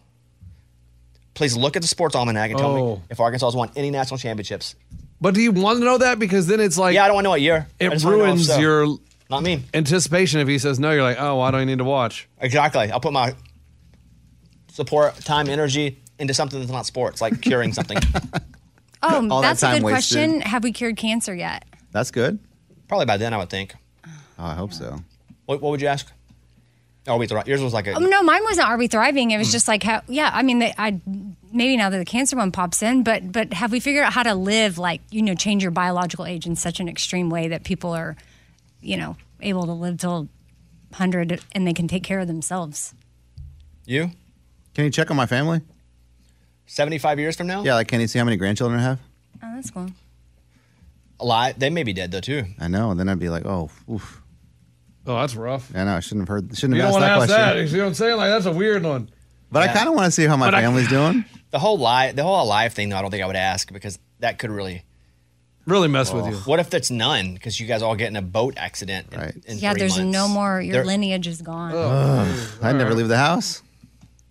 Please 1.37 1.57
look 1.57 1.77
at 1.77 1.83
the 1.83 1.87
sports 1.89 2.17
almanac 2.17 2.51
and 2.51 2.59
tell 2.59 2.71
Oh. 2.77 2.97
me 2.97 3.03
if 3.11 3.21
Arkansas 3.21 3.47
has 3.47 3.55
won 3.55 3.71
any 3.77 3.91
national 3.91 4.19
championships. 4.19 4.75
But 5.21 5.35
do 5.35 5.41
you 5.41 5.53
want 5.53 5.79
to 5.79 5.85
know 5.85 5.99
that? 5.99 6.19
Because 6.19 6.49
then 6.49 6.59
it's 6.59 6.77
like 6.77 6.95
yeah, 6.95 7.05
I 7.05 7.07
don't 7.07 7.15
want 7.15 7.25
to 7.25 7.27
know 7.29 7.31
what 7.31 7.41
year. 7.43 7.69
I 7.81 7.85
it 7.85 7.91
just 7.91 8.05
wanna 8.05 8.17
know 8.17 8.23
if 8.25 8.29
ruins 8.31 8.47
so. 8.49 8.59
your 8.59 8.87
not 9.31 9.43
me 9.45 9.63
anticipation. 9.73 10.41
If 10.41 10.49
he 10.49 10.59
says 10.59 10.81
no, 10.81 10.91
you're 10.91 11.03
like, 11.05 11.21
oh, 11.21 11.37
why 11.37 11.53
do 11.53 11.59
I 11.59 11.65
need 11.65 11.79
to 11.79 11.85
watch? 11.85 12.29
Exactly. 12.41 12.91
I'll 12.91 13.01
put 13.01 13.13
my 13.13 13.35
support, 14.71 15.15
time, 15.17 15.49
energy 15.49 15.99
into 16.19 16.35
something 16.35 16.59
that's 16.59 16.71
not 16.73 16.87
sports, 16.87 17.21
like 17.21 17.41
curing 17.41 17.73
something. 17.73 17.99
Oh, 19.03 19.29
All 19.31 19.43
that 19.43 19.49
that's 19.49 19.63
a 19.63 19.67
time 19.67 19.75
good 19.83 19.85
wasted. 19.85 20.17
question. 20.19 20.41
Have 20.41 20.65
we 20.65 20.73
cured 20.73 20.97
cancer 20.97 21.33
yet? 21.35 21.65
That's 21.93 22.11
good. 22.11 22.39
Probably 22.89 23.05
by 23.05 23.19
then, 23.19 23.35
I 23.35 23.37
would 23.37 23.51
think. 23.51 23.75
Oh, 24.07 24.11
I 24.39 24.55
hope 24.55 24.73
so. 24.73 24.99
What, 25.45 25.61
what 25.61 25.71
would 25.71 25.83
you 25.83 25.87
ask? 25.87 26.11
Oh, 27.09 27.17
wait, 27.17 27.31
yours 27.31 27.63
was 27.63 27.73
like 27.73 27.87
a. 27.87 27.93
Oh, 27.93 27.99
no, 28.01 28.23
mine 28.23 28.43
wasn't. 28.45 28.69
Are 28.69 28.77
we 28.77 28.89
thriving? 28.89 29.31
It 29.31 29.39
was 29.39 29.53
just 29.53 29.69
like 29.69 29.83
how. 29.83 30.03
Yeah, 30.09 30.31
I 30.33 30.43
mean, 30.43 30.59
the, 30.59 30.81
I 30.81 31.01
maybe 31.53 31.77
now 31.77 31.89
that 31.91 31.99
the 31.99 32.05
cancer 32.05 32.37
one 32.37 32.51
pops 32.53 32.83
in, 32.83 33.03
but 33.03 33.31
but 33.31 33.53
have 33.53 33.71
we 33.71 33.81
figured 33.81 34.05
out 34.05 34.13
how 34.13 34.23
to 34.25 34.35
live 34.35 34.79
like 34.79 35.01
you 35.11 35.23
know 35.23 35.35
change 35.35 35.63
your 35.63 35.71
biological 35.71 36.27
age 36.27 36.47
in 36.47 36.57
such 36.57 36.81
an 36.81 36.89
extreme 36.89 37.31
way 37.31 37.49
that 37.49 37.65
people 37.65 37.93
are, 37.93 38.17
you 38.81 38.97
know, 38.97 39.17
able 39.41 39.67
to 39.67 39.73
live 39.73 39.99
till 39.99 40.29
hundred 40.93 41.41
and 41.53 41.67
they 41.67 41.73
can 41.73 41.87
take 41.89 42.03
care 42.03 42.19
of 42.19 42.27
themselves. 42.27 42.95
You? 43.85 44.11
Can 44.75 44.85
you 44.85 44.91
check 44.91 45.11
on 45.11 45.17
my 45.17 45.27
family? 45.27 45.61
75 46.67 47.21
years 47.21 47.37
from 47.37 47.47
now? 47.47 47.63
Yeah, 47.63 47.75
like 47.75 47.89
can 47.89 48.01
you 48.01 48.09
see 48.09 48.19
how 48.19 48.25
many 48.25 48.37
grandchildren 48.37 48.81
I 48.81 48.83
have? 48.83 49.01
Oh, 49.43 49.53
that's 49.55 49.71
cool. 49.71 49.87
A 51.21 51.25
lot. 51.25 51.59
They 51.59 51.71
may 51.71 51.83
be 51.83 51.93
dead, 51.93 52.11
though, 52.11 52.21
too. 52.21 52.45
I 52.59 52.69
know. 52.69 52.91
And 52.91 53.01
then 53.01 53.09
I'd 53.09 53.19
be 53.19 53.29
like, 53.29 53.47
oh, 53.47 53.71
oof. 53.91 54.21
Oh, 55.07 55.17
that's 55.21 55.35
rough. 55.37 55.71
I 55.75 55.85
know. 55.85 55.97
I 55.97 56.01
shouldn't 56.01 56.23
have 56.23 56.29
heard. 56.29 56.57
Shouldn't 56.57 56.77
You 56.77 56.83
have 56.83 56.93
don't 56.93 57.03
asked 57.03 57.19
want 57.19 57.31
to 57.31 57.35
that 57.37 57.43
ask 57.43 57.45
question. 57.47 57.57
that. 57.57 57.63
You 57.63 57.69
see 57.69 57.79
what 57.79 57.87
I'm 57.87 57.95
saying? 57.95 58.17
Like 58.17 58.31
that's 58.31 58.47
a 58.47 58.53
weird 58.53 58.83
one. 58.83 59.11
But 59.53 59.63
I 59.63 59.67
Yeah. 59.67 59.75
kind 59.75 59.89
of 59.89 59.95
want 59.95 60.07
to 60.07 60.11
see 60.11 60.25
how 60.27 60.37
my 60.37 60.47
But 60.49 60.55
I- 60.57 60.63
family's 60.63 60.89
doing. 60.99 61.25
The 61.53 61.59
whole 61.61 61.79
live, 61.79 62.17
the 62.17 62.25
whole 62.25 62.43
alive 62.43 62.73
thing, 62.75 62.89
though, 62.89 62.97
I 62.97 63.03
don't 63.03 63.11
think 63.11 63.23
I 63.23 63.27
would 63.27 63.37
ask 63.37 63.73
because 63.73 63.99
that 64.21 64.39
could 64.39 64.51
really. 64.51 64.83
Really 65.67 65.89
mess 65.89 66.13
with 66.13 66.25
Oh. 66.27 66.29
you. 66.31 66.37
What 66.37 66.61
if 66.61 66.71
that's 66.71 66.93
none? 66.93 67.35
Because 67.35 67.59
you 67.59 67.67
guys 67.67 67.83
all 67.83 67.97
get 67.97 68.07
in 68.09 68.15
a 68.17 68.23
boat 68.23 68.55
accident. 68.57 69.09
In, 69.13 69.43
in 69.47 69.59
yeah, 69.59 69.73
three 69.73 69.81
there's 69.81 69.97
months. 69.99 70.13
no 70.13 70.29
more. 70.29 70.61
Your 70.61 70.75
There- 70.75 70.85
lineage 70.85 71.27
is 71.27 71.43
gone. 71.43 71.73
Oh, 71.75 72.49
I'd 72.63 72.77
never 72.77 72.95
leave 72.95 73.09
the 73.09 73.17
house. 73.17 73.63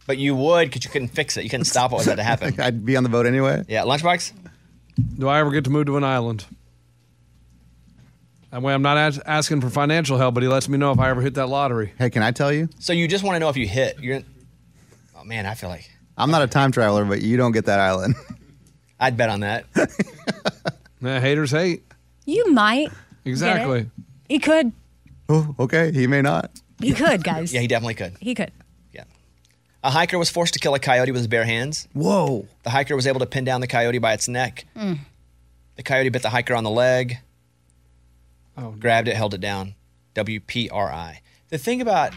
But 0.08 0.18
you 0.18 0.34
would 0.36 0.70
because 0.70 0.86
you 0.86 0.90
couldn't 0.92 1.10
fix 1.10 1.36
it. 1.36 1.44
You 1.44 1.50
couldn't 1.50 1.66
stop 1.66 1.92
what 1.92 1.98
was 1.98 2.08
about 2.08 2.18
to 2.18 2.24
happen. 2.24 2.56
I'd 2.62 2.86
be 2.86 2.96
on 2.96 3.04
the 3.04 3.10
boat 3.10 3.26
anyway. 3.26 3.64
Yeah, 3.68 3.82
lunchbox. 3.82 4.32
Do 5.18 5.28
I 5.28 5.40
ever 5.40 5.52
get 5.52 5.64
to 5.66 5.70
move 5.70 5.88
to 5.88 5.98
an 5.98 6.04
island? 6.06 6.46
That 8.56 8.62
way, 8.62 8.74
I'm 8.74 8.82
not 8.82 8.98
as- 8.98 9.20
asking 9.26 9.60
for 9.60 9.70
financial 9.70 10.18
help, 10.18 10.34
but 10.34 10.42
he 10.42 10.48
lets 10.48 10.70
me 10.70 10.78
know 10.78 10.94
if 10.94 10.98
I 11.00 11.10
ever 11.10 11.20
hit 11.20 11.34
that 11.34 11.48
lottery. 11.48 11.92
Hey, 12.00 12.10
can 12.10 12.24
I 12.24 12.32
tell 12.32 12.54
you? 12.54 12.70
So 12.80 12.94
you 12.94 13.06
just 13.06 13.22
want 13.22 13.36
to 13.36 13.40
know 13.42 13.50
if 13.50 13.58
you 13.58 13.68
hit. 13.68 14.00
You're. 14.00 14.22
Oh 15.14 15.26
man, 15.26 15.46
I 15.46 15.56
feel 15.56 15.68
like 15.68 15.92
I'm 16.18 16.32
not 16.32 16.42
a 16.42 16.48
time 16.48 16.72
traveler, 16.72 17.04
but 17.04 17.22
you 17.22 17.36
don't 17.36 17.52
get 17.52 17.66
that 17.66 17.82
island. 17.82 18.16
I'd 19.02 19.18
bet 19.18 19.30
on 19.30 19.42
that. 19.42 19.66
Nah, 21.02 21.20
haters 21.20 21.52
hate. 21.52 21.84
You 22.26 22.50
might. 22.54 22.90
Exactly. 23.26 23.92
He 24.30 24.40
could. 24.40 24.72
oh, 25.28 25.54
okay. 25.60 25.92
He 25.92 26.08
may 26.08 26.22
not. 26.22 26.50
He 26.80 26.94
could, 26.94 27.26
guys. 27.26 27.54
yeah, 27.54 27.60
he 27.60 27.68
definitely 27.68 27.96
could. 27.96 28.16
He 28.22 28.34
could. 28.34 28.52
Yeah. 28.94 29.04
A 29.84 29.92
hiker 29.92 30.18
was 30.18 30.30
forced 30.30 30.54
to 30.54 30.60
kill 30.60 30.74
a 30.74 30.80
coyote 30.80 31.12
with 31.12 31.20
his 31.20 31.28
bare 31.28 31.44
hands. 31.44 31.90
Whoa. 31.92 32.48
The 32.64 32.70
hiker 32.70 32.96
was 32.96 33.06
able 33.06 33.20
to 33.20 33.26
pin 33.26 33.44
down 33.44 33.60
the 33.60 33.68
coyote 33.68 33.98
by 33.98 34.14
its 34.14 34.30
neck. 34.30 34.66
Mm. 34.78 35.00
The 35.76 35.84
coyote 35.84 36.10
bit 36.10 36.22
the 36.22 36.30
hiker 36.30 36.56
on 36.56 36.64
the 36.64 36.72
leg, 36.72 37.18
Oh, 38.58 38.72
grabbed 38.72 39.08
it, 39.08 39.16
held 39.16 39.34
it 39.34 39.42
down. 39.42 39.76
WPRI. 40.16 41.18
The 41.50 41.58
thing 41.58 41.82
about, 41.82 42.14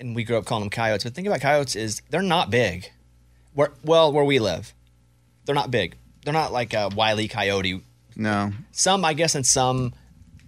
and 0.00 0.14
we 0.14 0.24
grew 0.24 0.36
up 0.38 0.44
calling 0.44 0.62
them 0.64 0.70
coyotes, 0.70 1.04
but 1.04 1.12
the 1.12 1.16
thing 1.16 1.26
about 1.26 1.40
coyotes 1.40 1.76
is 1.76 2.02
they're 2.10 2.22
not 2.22 2.50
big. 2.50 2.90
Where, 3.54 3.72
well, 3.84 4.12
where 4.12 4.24
we 4.24 4.38
live, 4.38 4.74
they're 5.44 5.54
not 5.54 5.70
big. 5.70 5.96
They're 6.24 6.32
not 6.32 6.52
like 6.52 6.74
a 6.74 6.88
wily 6.94 7.28
coyote. 7.28 7.82
No. 8.16 8.52
Some, 8.72 9.04
I 9.04 9.14
guess, 9.14 9.34
in 9.34 9.44
some 9.44 9.94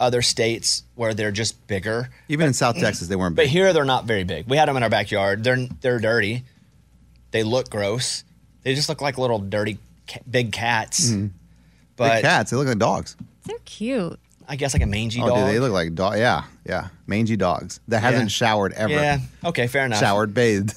other 0.00 0.22
states 0.22 0.84
where 0.94 1.14
they're 1.14 1.30
just 1.32 1.66
bigger. 1.66 2.10
Even 2.28 2.46
in 2.46 2.52
South 2.54 2.78
Texas, 2.78 3.08
they 3.08 3.16
weren't 3.16 3.34
big. 3.36 3.46
But 3.46 3.50
here 3.50 3.72
they're 3.72 3.84
not 3.84 4.04
very 4.04 4.24
big. 4.24 4.46
We 4.46 4.56
had 4.56 4.68
them 4.68 4.76
in 4.76 4.82
our 4.82 4.88
backyard. 4.90 5.42
They're 5.44 5.66
they're 5.80 5.98
dirty. 5.98 6.44
They 7.30 7.42
look 7.42 7.68
gross. 7.70 8.24
They 8.62 8.74
just 8.74 8.88
look 8.88 9.00
like 9.00 9.18
little 9.18 9.38
dirty 9.38 9.78
ca- 10.08 10.20
big 10.30 10.52
cats. 10.52 11.10
Mhm. 11.10 11.30
But 11.96 12.14
Big 12.16 12.22
cats. 12.24 12.50
They 12.50 12.56
look 12.56 12.68
like 12.68 12.78
dogs. 12.78 13.16
They're 13.44 13.58
cute. 13.64 14.18
I 14.48 14.56
guess 14.56 14.72
like 14.72 14.82
a 14.82 14.86
mangy 14.86 15.20
oh, 15.22 15.28
dog. 15.28 15.38
dude, 15.38 15.54
they 15.54 15.60
look 15.60 15.72
like 15.72 15.94
dog. 15.94 16.16
Yeah, 16.16 16.44
yeah. 16.64 16.88
Mangy 17.06 17.36
dogs 17.36 17.80
that 17.88 18.00
hasn't 18.00 18.30
showered 18.30 18.72
ever. 18.72 18.92
Yeah. 18.92 19.20
Okay. 19.44 19.66
Fair 19.66 19.84
enough. 19.84 20.00
Showered, 20.00 20.32
bathed. 20.32 20.74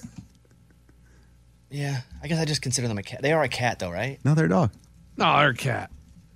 Yeah. 1.69 2.01
I 2.21 2.27
guess 2.27 2.39
I 2.39 2.45
just 2.45 2.61
consider 2.61 2.87
them 2.89 2.97
a 2.97 3.03
cat. 3.03 3.21
They 3.21 3.31
are 3.31 3.43
a 3.43 3.47
cat, 3.47 3.79
though, 3.79 3.89
right? 3.89 4.19
No, 4.25 4.35
they're 4.35 4.45
a 4.45 4.49
dog. 4.49 4.71
No, 5.17 5.37
they're 5.37 5.49
a 5.49 5.55
cat. 5.55 5.89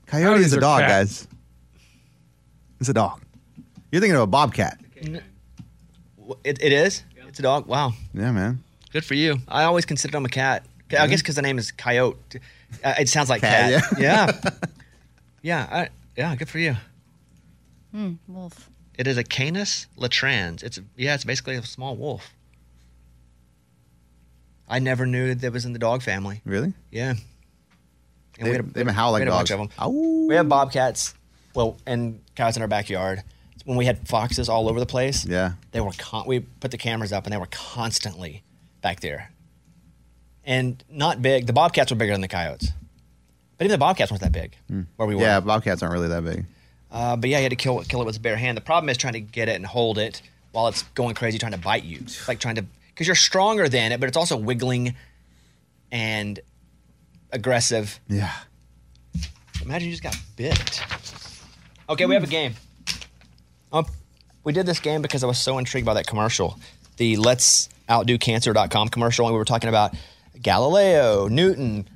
Coyote 0.08 0.26
Coyotes 0.26 0.46
is 0.48 0.54
a 0.54 0.60
dog, 0.62 0.80
cats. 0.80 1.26
guys. 1.26 1.28
It's 2.80 2.90
a 2.90 2.94
dog. 2.94 3.22
You're 3.92 4.02
thinking 4.02 4.16
of 4.16 4.24
a 4.24 4.28
bobcat. 4.28 4.80
It, 4.96 5.24
it 6.44 6.72
is. 6.72 7.04
It's 7.28 7.40
a 7.40 7.44
dog. 7.44 7.68
Wow. 7.68 7.94
Yeah, 8.14 8.32
man. 8.32 8.64
Good 8.94 9.04
for 9.04 9.14
you. 9.14 9.40
I 9.48 9.64
always 9.64 9.86
considered 9.86 10.14
them 10.14 10.26
a 10.26 10.30
cat. 10.30 10.66
I 10.98 11.08
guess 11.08 11.22
because 11.22 11.36
the 11.36 11.42
name 11.42 11.58
is 11.58 11.72
Coyote. 11.72 12.40
Uh, 12.84 12.94
it 13.00 13.10
sounds 13.10 13.30
like 13.30 13.42
Cat, 13.42 13.84
cat. 13.84 14.00
Yeah. 14.00 14.36
yeah. 15.42 15.68
I, 15.72 15.90
yeah. 16.16 16.36
Good 16.36 16.50
for 16.50 16.60
you. 16.60 16.76
Hmm, 17.96 18.14
wolf. 18.28 18.70
It 18.98 19.08
is 19.08 19.18
a 19.18 19.24
Canis 19.24 19.88
latrans. 19.98 20.64
It's 20.64 20.80
yeah. 20.98 21.16
It's 21.16 21.24
basically 21.24 21.56
a 21.56 21.64
small 21.64 21.96
wolf. 21.96 22.34
I 24.68 24.80
never 24.80 25.06
knew 25.06 25.36
that 25.36 25.54
was 25.54 25.64
in 25.66 25.74
the 25.74 25.80
dog 25.80 26.02
family. 26.02 26.42
Really? 26.44 26.74
Yeah. 26.92 27.12
And 28.38 28.48
They- 28.48 28.52
had 28.52 28.60
a- 28.62 28.64
they 28.64 28.82
even 28.82 28.94
howl 28.94 29.12
like 29.12 29.22
we 29.22 29.26
had 29.26 29.28
a 29.30 29.32
bunch 29.32 29.50
dogs. 29.50 29.70
of 29.80 29.86
them. 29.88 30.28
We 30.28 30.36
have 30.36 30.50
bobcats. 30.50 31.14
Well, 31.54 31.78
and 31.86 32.20
cows 32.36 32.58
in 32.58 32.62
our 32.62 32.68
backyard. 32.68 33.24
When 33.64 33.78
we 33.78 33.86
had 33.86 34.08
foxes 34.08 34.50
all 34.50 34.68
over 34.68 34.80
the 34.80 34.86
place, 34.86 35.26
Yeah. 35.26 35.54
they 35.72 35.80
were. 35.82 35.92
Con- 35.98 36.28
we 36.28 36.42
put 36.42 36.72
the 36.72 36.78
cameras 36.78 37.14
up, 37.14 37.26
and 37.26 37.32
they 37.34 37.38
were 37.38 37.48
constantly 37.50 38.44
back 38.82 39.00
there. 39.00 39.32
And 40.44 40.84
not 40.90 41.22
big. 41.22 41.48
The 41.48 41.54
bobcats 41.54 41.92
were 41.92 41.98
bigger 41.98 42.12
than 42.14 42.22
the 42.22 42.28
coyotes, 42.28 42.72
but 43.58 43.66
even 43.66 43.72
the 43.72 43.78
bobcats 43.80 44.12
weren't 44.12 44.22
that 44.22 44.32
big 44.34 44.56
where 44.98 45.08
we 45.08 45.16
were. 45.16 45.22
Yeah, 45.22 45.40
bobcats 45.40 45.82
aren't 45.82 45.94
really 45.94 46.10
that 46.10 46.24
big. 46.24 46.46
Uh, 46.92 47.16
but 47.16 47.30
yeah, 47.30 47.38
you 47.38 47.44
had 47.44 47.50
to 47.50 47.56
kill 47.56 47.82
kill 47.84 48.02
it 48.02 48.06
with 48.06 48.18
a 48.18 48.20
bare 48.20 48.38
hand. 48.38 48.58
The 48.58 48.62
problem 48.62 48.90
is 48.90 48.98
trying 48.98 49.14
to 49.14 49.22
get 49.22 49.50
it 49.50 49.56
and 49.56 49.66
hold 49.66 49.98
it 49.98 50.22
while 50.52 50.68
it's 50.68 50.84
going 50.94 51.16
crazy, 51.16 51.38
trying 51.38 51.52
to 51.52 51.58
bite 51.58 51.84
you. 51.84 52.00
It's 52.02 52.28
like 52.28 52.40
trying 52.40 52.56
to 52.56 52.66
because 52.88 53.08
you're 53.08 53.16
stronger 53.16 53.68
than 53.68 53.92
it, 53.92 54.00
but 54.00 54.08
it's 54.08 54.18
also 54.18 54.38
wiggling 54.38 54.96
and 55.92 56.40
aggressive. 57.32 58.00
Yeah. 58.08 58.32
Imagine 59.62 59.90
you 59.90 59.94
just 59.94 60.04
got 60.04 60.16
bit. 60.36 60.84
Okay, 61.90 62.06
we 62.06 62.14
have 62.14 62.24
a 62.24 62.28
game. 62.28 62.54
Um, 63.72 63.86
we 64.44 64.54
did 64.54 64.66
this 64.66 64.80
game 64.80 65.02
because 65.02 65.24
I 65.24 65.28
was 65.28 65.38
so 65.38 65.58
intrigued 65.58 65.86
by 65.86 65.96
that 65.96 66.08
commercial, 66.08 66.60
the 66.98 67.18
Let's 67.18 67.70
Outdo 67.90 68.18
Cancer.com 68.18 68.90
commercial, 68.90 69.26
and 69.26 69.34
we 69.34 69.38
were 69.38 69.46
talking 69.46 69.70
about 69.70 69.94
Galileo, 70.42 71.28
Newton, 71.28 71.88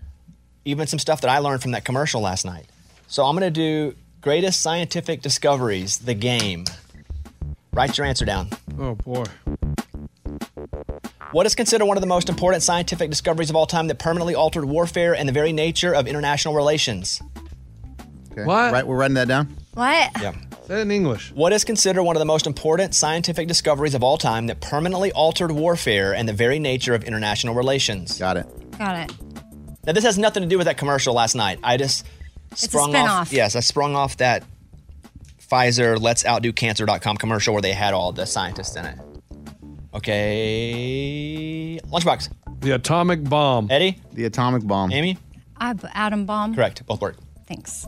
even 0.66 0.88
some 0.88 1.00
stuff 1.00 1.22
that 1.22 1.30
I 1.30 1.40
learned 1.40 1.62
from 1.62 1.72
that 1.72 1.86
commercial 1.86 2.22
last 2.22 2.46
night. 2.46 2.66
So 3.08 3.26
I'm 3.26 3.36
going 3.38 3.52
to 3.52 3.92
do 3.92 3.96
greatest 4.22 4.62
scientific 4.62 5.22
discoveries, 5.22 6.00
the 6.00 6.14
game. 6.14 6.66
Write 7.72 7.98
your 7.98 8.06
answer 8.08 8.26
down. 8.26 8.50
Oh 8.78 8.96
boy. 8.96 9.26
What 11.32 11.46
is 11.46 11.54
considered 11.54 11.86
one 11.86 11.96
of 11.96 12.02
the 12.02 12.08
most 12.08 12.28
important 12.28 12.64
scientific 12.64 13.10
discoveries 13.10 13.50
of 13.50 13.56
all 13.56 13.68
time 13.68 13.88
that 13.88 14.00
permanently 14.00 14.34
altered 14.34 14.66
warfare 14.66 15.14
and 15.16 15.30
the 15.30 15.34
very 15.34 15.54
nature 15.54 15.94
of 15.94 16.08
international 16.08 16.56
relations? 16.56 17.22
Okay. 18.32 18.44
What? 18.44 18.74
Right, 18.74 18.86
we're 18.86 18.98
writing 18.98 19.16
that 19.16 19.28
down. 19.28 19.56
What? 19.76 20.10
Yeah. 20.22 20.34
Say 20.66 20.80
it 20.80 20.82
in 20.82 20.92
English. 20.92 21.32
What 21.34 21.54
is 21.54 21.64
considered 21.64 22.04
one 22.04 22.16
of 22.16 22.20
the 22.20 22.26
most 22.26 22.48
important 22.48 22.96
scientific 22.96 23.48
discoveries 23.48 23.96
of 23.96 24.04
all 24.04 24.18
time 24.18 24.48
that 24.48 24.60
permanently 24.60 25.12
altered 25.12 25.52
warfare 25.52 26.14
and 26.14 26.28
the 26.28 26.34
very 26.34 26.60
nature 26.60 26.94
of 26.94 27.04
international 27.04 27.56
relations? 27.56 28.18
Got 28.18 28.38
it. 28.38 28.78
Got 28.78 29.10
it. 29.10 29.16
Now, 29.86 29.94
this 29.94 30.04
has 30.04 30.18
nothing 30.18 30.44
to 30.44 30.50
do 30.50 30.58
with 30.58 30.66
that 30.66 30.78
commercial 30.78 31.14
last 31.14 31.36
night. 31.36 31.60
I 31.64 31.78
just 31.78 32.06
It's 32.06 32.19
a 32.19 32.19
sprung 32.56 32.96
off. 32.96 33.28
spin-off. 33.28 33.34
Yes, 33.34 33.56
I 33.56 33.60
sprung 33.62 33.96
off 33.96 34.18
that 34.18 34.44
Pfizer 35.50 36.00
Let's 36.00 36.26
Outdo 36.26 36.52
Cancer.com 36.52 37.18
commercial 37.18 37.54
where 37.54 37.62
they 37.62 37.74
had 37.74 37.94
all 37.94 38.12
the 38.12 38.26
scientists 38.26 38.76
in 38.76 38.86
it. 38.86 39.00
Okay. 39.94 41.80
Lunchbox. 41.86 42.30
The 42.60 42.72
atomic 42.72 43.24
bomb. 43.24 43.68
Eddie? 43.72 44.00
The 44.14 44.26
atomic 44.26 44.66
bomb. 44.68 44.92
Amy? 44.92 45.18
I 45.58 45.74
atom 45.94 46.26
bomb. 46.26 46.54
Correct. 46.54 46.86
Both 46.86 47.02
work. 47.02 47.16
Thanks. 47.48 47.88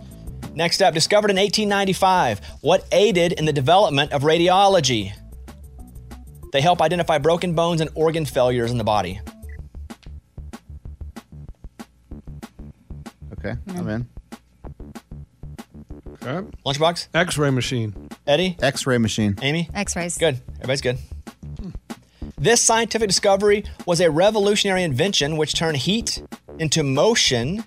Next 0.56 0.82
up, 0.82 0.94
discovered 0.94 1.30
in 1.30 1.38
1895. 1.38 2.42
What 2.62 2.86
aided 2.92 3.34
in 3.34 3.46
the 3.46 3.54
development 3.54 4.12
of 4.12 4.24
radiology? 4.24 5.14
They 6.52 6.62
help 6.62 6.82
identify 6.82 7.18
broken 7.20 7.54
bones 7.54 7.80
and 7.80 7.90
organ 7.96 8.26
failures 8.26 8.72
in 8.72 8.78
the 8.78 8.84
body. 8.84 9.22
Okay, 13.34 13.56
I'm 13.70 13.88
in. 13.88 14.08
Okay. 16.24 16.48
Lunchbox? 16.66 17.08
X-ray 17.14 17.50
machine. 17.50 18.10
Eddie? 18.28 18.56
X-ray 18.62 18.98
machine. 18.98 19.38
Amy? 19.42 19.70
X-rays. 19.74 20.18
Good. 20.18 20.40
Everybody's 20.56 20.82
good. 20.82 20.98
This 22.38 22.62
scientific 22.62 23.08
discovery 23.08 23.66
was 23.86 24.02
a 24.02 24.10
revolutionary 24.10 24.84
invention 24.84 25.38
which 25.38 25.56
turned 25.56 25.78
heat 25.78 26.22
into 26.60 26.84
motion 26.84 27.64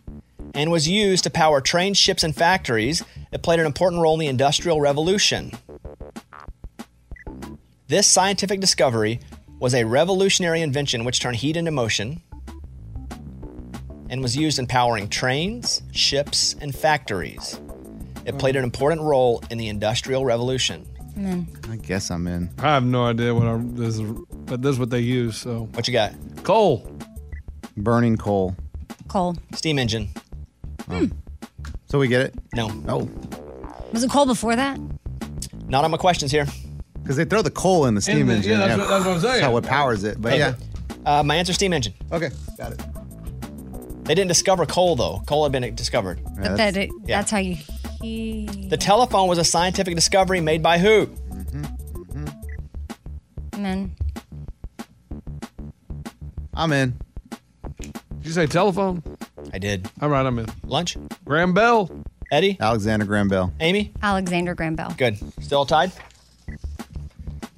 and 0.54 0.70
was 0.70 0.88
used 0.88 1.24
to 1.24 1.30
power 1.30 1.60
trains, 1.60 1.98
ships, 1.98 2.22
and 2.22 2.34
factories. 2.34 3.02
It 3.32 3.42
played 3.42 3.60
an 3.60 3.66
important 3.66 4.02
role 4.02 4.14
in 4.14 4.20
the 4.20 4.26
Industrial 4.26 4.80
Revolution. 4.80 5.52
This 7.88 8.06
scientific 8.06 8.60
discovery 8.60 9.20
was 9.58 9.74
a 9.74 9.84
revolutionary 9.84 10.60
invention 10.62 11.04
which 11.04 11.20
turned 11.20 11.36
heat 11.36 11.56
into 11.56 11.70
motion 11.70 12.22
and 14.08 14.22
was 14.22 14.36
used 14.36 14.58
in 14.58 14.66
powering 14.66 15.08
trains, 15.08 15.82
ships, 15.92 16.54
and 16.60 16.74
factories. 16.74 17.60
It 18.26 18.38
played 18.38 18.56
an 18.56 18.64
important 18.64 19.02
role 19.02 19.42
in 19.50 19.58
the 19.58 19.68
Industrial 19.68 20.24
Revolution. 20.24 20.86
I 21.70 21.76
guess 21.76 22.10
I'm 22.10 22.26
in. 22.26 22.50
I 22.58 22.62
have 22.74 22.84
no 22.84 23.04
idea 23.06 23.34
what 23.34 23.46
I'm, 23.46 23.76
this 23.76 23.98
is, 23.98 24.02
but 24.46 24.62
this 24.62 24.72
is 24.72 24.78
what 24.80 24.90
they 24.90 25.00
use. 25.00 25.36
So 25.36 25.68
What 25.72 25.86
you 25.86 25.92
got? 25.92 26.12
coal. 26.42 26.90
Burning 27.76 28.16
coal. 28.16 28.56
Coal. 29.08 29.36
Steam 29.54 29.78
engine. 29.78 30.08
So 31.88 31.98
we 31.98 32.08
get 32.08 32.22
it? 32.22 32.34
No. 32.54 32.68
No. 32.68 33.08
Was 33.92 34.02
it 34.02 34.10
coal 34.10 34.26
before 34.26 34.56
that? 34.56 34.78
Not 35.68 35.84
on 35.84 35.90
my 35.90 35.96
questions 35.96 36.32
here. 36.32 36.46
Because 37.02 37.16
they 37.16 37.24
throw 37.24 37.42
the 37.42 37.50
coal 37.50 37.86
in 37.86 37.94
the 37.94 38.00
steam 38.00 38.26
the- 38.26 38.34
engine. 38.34 38.52
yeah, 38.52 38.66
that's 38.66 38.78
what- 38.78 38.88
that's 38.88 39.04
what 39.04 39.14
I'm 39.14 39.20
saying. 39.20 39.32
That's 39.34 39.42
how 39.44 39.56
it 39.56 39.64
powers 39.64 40.04
it. 40.04 40.20
But 40.20 40.36
yeah. 40.38 40.54
Uh, 41.06 41.22
my 41.22 41.36
answer 41.36 41.52
steam 41.52 41.72
engine. 41.72 41.92
Okay, 42.10 42.30
got 42.56 42.72
it. 42.72 42.80
They 44.04 44.14
didn't 44.14 44.28
discover 44.28 44.66
coal 44.66 44.96
though. 44.96 45.22
Coal 45.26 45.44
had 45.44 45.52
been 45.52 45.74
discovered. 45.74 46.20
But 46.40 46.56
that 46.56 46.76
it, 46.76 46.90
yeah. 47.06 47.18
that's 47.18 47.30
how 47.30 47.38
you. 47.38 47.56
He, 48.04 48.66
The 48.68 48.76
telephone 48.76 49.28
was 49.28 49.38
a 49.38 49.44
scientific 49.44 49.94
discovery 49.94 50.40
made 50.40 50.62
by 50.62 50.76
who? 50.78 51.08
men. 53.56 53.94
I'm 56.52 56.70
in. 56.72 56.98
Did 57.80 57.94
you 58.24 58.32
say 58.32 58.46
telephone? 58.46 59.02
I 59.54 59.58
did. 59.58 59.88
All 60.02 60.10
right, 60.10 60.26
I'm 60.26 60.38
in. 60.38 60.46
Lunch. 60.64 60.98
Graham 61.24 61.54
Bell. 61.54 61.88
Eddie. 62.30 62.58
Alexander 62.60 63.06
Graham 63.06 63.28
Bell. 63.28 63.54
Amy. 63.60 63.94
Alexander 64.02 64.54
Graham 64.54 64.74
Bell. 64.74 64.92
Good. 64.98 65.16
Still 65.42 65.64
tied. 65.64 65.92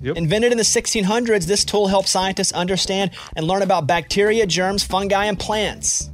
Yep. 0.01 0.17
Invented 0.17 0.53
in 0.53 0.59
the 0.59 0.65
1600s, 0.65 1.47
this 1.47 1.65
tool 1.65 1.89
helped 1.89 2.09
scientists 2.09 2.53
understand 2.53 3.11
and 3.35 3.47
learn 3.47 3.63
about 3.63 3.89
bacteria, 3.89 4.47
germs, 4.47 4.85
fungi, 4.85 5.25
and 5.25 5.39
plants. 5.41 6.11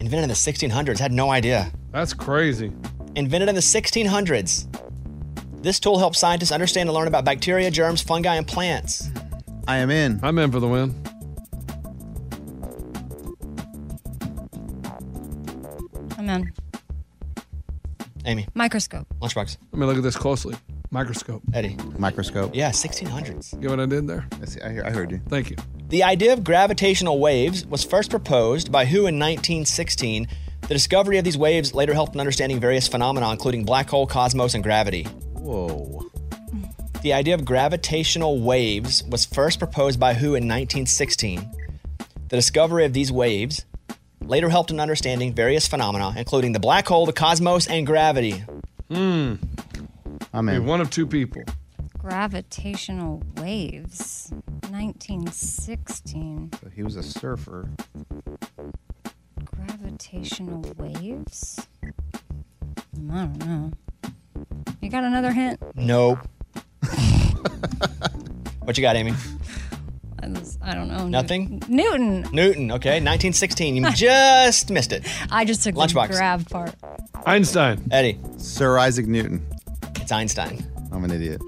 Invented 0.00 0.22
in 0.22 0.28
the 0.28 0.34
1600s. 0.34 0.98
Had 1.00 1.12
no 1.12 1.30
idea. 1.30 1.70
That's 1.92 2.14
crazy. 2.14 2.72
Invented 3.14 3.48
in 3.48 3.54
the 3.54 3.60
1600s. 3.60 4.66
This 5.62 5.78
tool 5.78 5.98
helps 5.98 6.18
scientists 6.18 6.50
understand 6.50 6.88
and 6.88 6.96
learn 6.96 7.06
about 7.06 7.24
bacteria, 7.24 7.70
germs, 7.70 8.02
fungi, 8.02 8.34
and 8.36 8.46
plants. 8.48 9.08
I 9.68 9.76
am 9.76 9.90
in. 9.90 10.18
I'm 10.22 10.38
in 10.38 10.50
for 10.50 10.58
the 10.58 10.66
win. 10.66 10.94
I'm 16.18 16.28
in. 16.28 16.52
Amy. 18.24 18.46
Microscope. 18.54 19.06
Lunchbox. 19.20 19.56
Let 19.72 19.78
me 19.78 19.86
look 19.86 19.96
at 19.96 20.02
this 20.02 20.16
closely. 20.16 20.56
Microscope. 20.90 21.42
Eddie. 21.54 21.76
Microscope. 21.98 22.54
Yeah, 22.54 22.70
1600s. 22.70 23.54
You 23.54 23.60
know 23.68 23.70
what 23.70 23.80
I 23.80 23.86
did 23.86 24.06
there? 24.06 24.26
I, 24.40 24.44
see, 24.44 24.60
I, 24.60 24.72
hear- 24.72 24.84
I 24.84 24.90
heard 24.90 25.10
you. 25.10 25.20
Thank 25.28 25.50
you. 25.50 25.56
The 25.88 26.02
idea 26.02 26.32
of 26.32 26.44
gravitational 26.44 27.18
waves 27.18 27.66
was 27.66 27.84
first 27.84 28.10
proposed 28.10 28.70
by 28.70 28.84
who 28.84 28.98
in 29.06 29.18
1916? 29.18 30.26
The 30.72 30.78
discovery 30.78 31.18
of 31.18 31.24
these 31.24 31.36
waves 31.36 31.74
later 31.74 31.92
helped 31.92 32.14
in 32.14 32.20
understanding 32.20 32.58
various 32.58 32.88
phenomena, 32.88 33.30
including 33.30 33.62
black 33.62 33.90
hole, 33.90 34.06
cosmos, 34.06 34.54
and 34.54 34.62
gravity. 34.64 35.02
Whoa. 35.34 36.06
The 37.02 37.12
idea 37.12 37.34
of 37.34 37.44
gravitational 37.44 38.40
waves 38.40 39.02
was 39.04 39.26
first 39.26 39.58
proposed 39.58 40.00
by 40.00 40.14
who 40.14 40.28
in 40.28 40.48
1916? 40.48 41.46
The 42.30 42.36
discovery 42.36 42.86
of 42.86 42.94
these 42.94 43.12
waves 43.12 43.66
later 44.22 44.48
helped 44.48 44.70
in 44.70 44.80
understanding 44.80 45.34
various 45.34 45.68
phenomena, 45.68 46.14
including 46.16 46.52
the 46.52 46.60
black 46.60 46.88
hole, 46.88 47.04
the 47.04 47.12
cosmos, 47.12 47.66
and 47.66 47.86
gravity. 47.86 48.42
Hmm. 48.90 49.34
I'm 50.32 50.46
Be 50.46 50.54
in. 50.54 50.64
one 50.64 50.80
of 50.80 50.88
two 50.88 51.06
people. 51.06 51.42
Gravitational 51.98 53.22
waves. 53.36 54.30
1916. 54.70 56.50
So 56.62 56.70
he 56.70 56.82
was 56.82 56.96
a 56.96 57.02
surfer. 57.02 57.68
Gravitational 60.10 60.62
waves? 60.78 61.60
Mm, 62.96 63.12
I 63.12 63.26
don't 63.26 63.38
know. 63.46 63.72
You 64.80 64.88
got 64.90 65.04
another 65.04 65.32
hint? 65.32 65.60
Nope. 65.76 66.18
what 68.62 68.76
you 68.76 68.82
got, 68.82 68.96
Amy? 68.96 69.12
I, 70.20 70.28
was- 70.28 70.58
I 70.60 70.74
don't 70.74 70.88
know. 70.88 71.06
Nothing? 71.06 71.62
Newton. 71.68 72.22
Newton, 72.32 72.72
okay. 72.72 72.90
1916. 73.00 73.76
You 73.76 73.90
just 73.92 74.70
missed 74.70 74.92
it. 74.92 75.06
I 75.30 75.44
just 75.44 75.62
took 75.62 75.74
Lunchbox. 75.76 76.08
the 76.08 76.14
grab 76.14 76.48
part. 76.50 76.74
Einstein. 77.24 77.86
Eddie. 77.92 78.18
Sir 78.38 78.78
Isaac 78.78 79.06
Newton. 79.06 79.46
It's 79.96 80.10
Einstein. 80.10 80.66
I'm 80.90 81.04
an 81.04 81.12
idiot. 81.12 81.40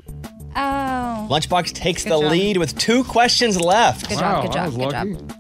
Oh. 0.57 1.27
Lunchbox 1.29 1.73
takes 1.73 2.05
Good 2.05 2.13
the 2.13 2.21
job. 2.21 2.31
lead 2.31 2.57
with 2.59 2.79
two 2.79 3.03
questions 3.05 3.61
left. 3.61 4.09
Good 4.09 4.19
job, 4.21 4.45
good 4.45 4.53
job, 4.53 4.75
good 4.77 4.91
job. 4.91 5.34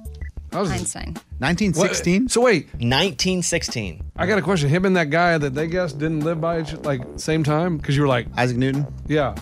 Einstein. 0.54 1.14
1916? 1.38 2.28
So 2.28 2.40
wait, 2.42 2.66
1916. 2.74 4.02
I 4.16 4.26
got 4.26 4.38
a 4.38 4.42
question. 4.42 4.68
Him 4.68 4.84
and 4.84 4.96
that 4.96 5.10
guy 5.10 5.36
that 5.38 5.54
they 5.54 5.66
guessed 5.66 5.98
didn't 5.98 6.20
live 6.20 6.40
by 6.40 6.60
each 6.60 6.72
like 6.84 7.02
same 7.16 7.42
time 7.42 7.76
because 7.76 7.96
you 7.96 8.02
were 8.02 8.08
like 8.08 8.26
Isaac 8.36 8.56
Newton. 8.56 8.86
Yeah, 9.06 9.34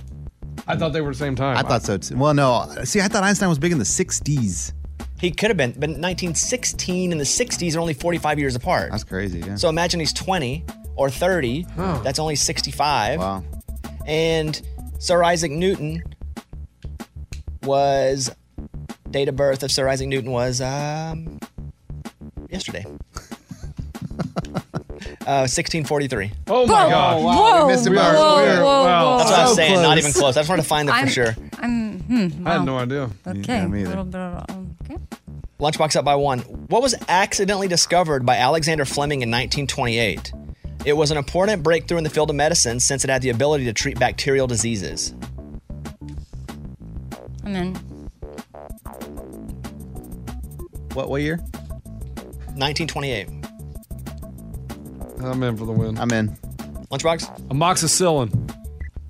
I 0.66 0.76
thought 0.76 0.92
they 0.92 1.00
were 1.00 1.12
the 1.12 1.18
same 1.18 1.36
time. 1.36 1.56
I 1.56 1.62
thought 1.62 1.82
so 1.82 1.98
too. 1.98 2.16
Well, 2.16 2.34
no. 2.34 2.68
See, 2.84 3.00
I 3.00 3.08
thought 3.08 3.24
Einstein 3.24 3.48
was 3.48 3.58
big 3.58 3.72
in 3.72 3.78
the 3.78 3.84
60s. 3.84 4.72
He 5.20 5.30
could 5.30 5.50
have 5.50 5.56
been, 5.56 5.70
but 5.72 5.88
1916 5.88 7.12
and 7.12 7.20
the 7.20 7.24
60s 7.24 7.76
are 7.76 7.80
only 7.80 7.94
45 7.94 8.40
years 8.40 8.56
apart. 8.56 8.90
That's 8.90 9.04
crazy, 9.04 9.38
yeah. 9.38 9.54
So 9.54 9.68
imagine 9.68 10.00
he's 10.00 10.12
20 10.12 10.64
or 10.96 11.10
30. 11.10 11.64
That's 11.76 12.18
only 12.18 12.34
65. 12.34 13.20
Wow. 13.20 13.44
And 14.04 14.60
Sir 14.98 15.22
Isaac 15.22 15.52
Newton 15.52 16.02
was 17.62 18.32
date 19.12 19.28
of 19.28 19.36
birth 19.36 19.62
of 19.62 19.70
Sir 19.70 19.88
Isaac 19.88 20.08
Newton 20.08 20.30
was 20.32 20.60
um, 20.60 21.38
yesterday. 22.50 22.84
Uh, 25.22 25.46
1643. 25.46 26.32
Oh 26.48 26.66
my 26.66 26.84
Whoa, 26.84 26.90
God. 26.90 27.22
whoa, 27.22 27.66
We 27.66 27.72
missed 27.72 27.86
it 27.86 27.90
by- 27.90 28.12
whoa, 28.14 28.42
we 28.42 28.48
are- 28.48 28.62
whoa, 28.62 28.84
wow. 28.84 29.18
That's 29.18 29.30
what 29.30 29.38
I 29.38 29.42
was 29.42 29.50
So 29.50 29.56
saying. 29.56 29.74
Not 29.74 29.84
close. 29.84 29.98
even 29.98 30.12
close. 30.12 30.36
I 30.36 30.40
just 30.40 30.48
wanted 30.48 30.62
to 30.62 30.68
find 30.68 30.88
them 30.88 30.96
I'm, 30.96 31.06
for 31.06 31.12
sure. 31.12 31.36
I'm. 31.58 32.00
Hmm, 32.00 32.46
I 32.46 32.52
had 32.52 32.58
wow. 32.58 32.64
no 32.64 32.78
idea. 32.78 33.10
Okay. 33.26 33.62
a 33.62 33.68
little 33.68 34.04
bit 34.04 34.20
of, 34.20 34.44
okay. 34.84 34.96
Lunchbox 35.60 35.94
up 35.96 36.04
by 36.04 36.16
one. 36.16 36.40
What 36.40 36.82
was 36.82 36.94
accidentally 37.08 37.68
discovered 37.68 38.26
by 38.26 38.36
Alexander 38.36 38.84
Fleming 38.84 39.22
in 39.22 39.30
1928? 39.30 40.32
It 40.84 40.94
was 40.94 41.12
an 41.12 41.18
important 41.18 41.62
breakthrough 41.62 41.98
in 41.98 42.04
the 42.04 42.10
field 42.10 42.30
of 42.30 42.36
medicine 42.36 42.80
since 42.80 43.04
it 43.04 43.10
had 43.10 43.22
the 43.22 43.30
ability 43.30 43.64
to 43.66 43.72
treat 43.72 43.98
bacterial 44.00 44.48
diseases. 44.48 45.14
I'm 47.44 47.54
in. 47.54 47.91
What 50.94 51.08
what 51.08 51.22
year? 51.22 51.36
1928. 52.56 53.28
I'm 55.24 55.42
in 55.42 55.56
for 55.56 55.64
the 55.66 55.72
win. 55.72 55.98
I'm 55.98 56.10
in. 56.10 56.28
Lunchbox? 56.90 57.48
Amoxicillin. 57.48 58.30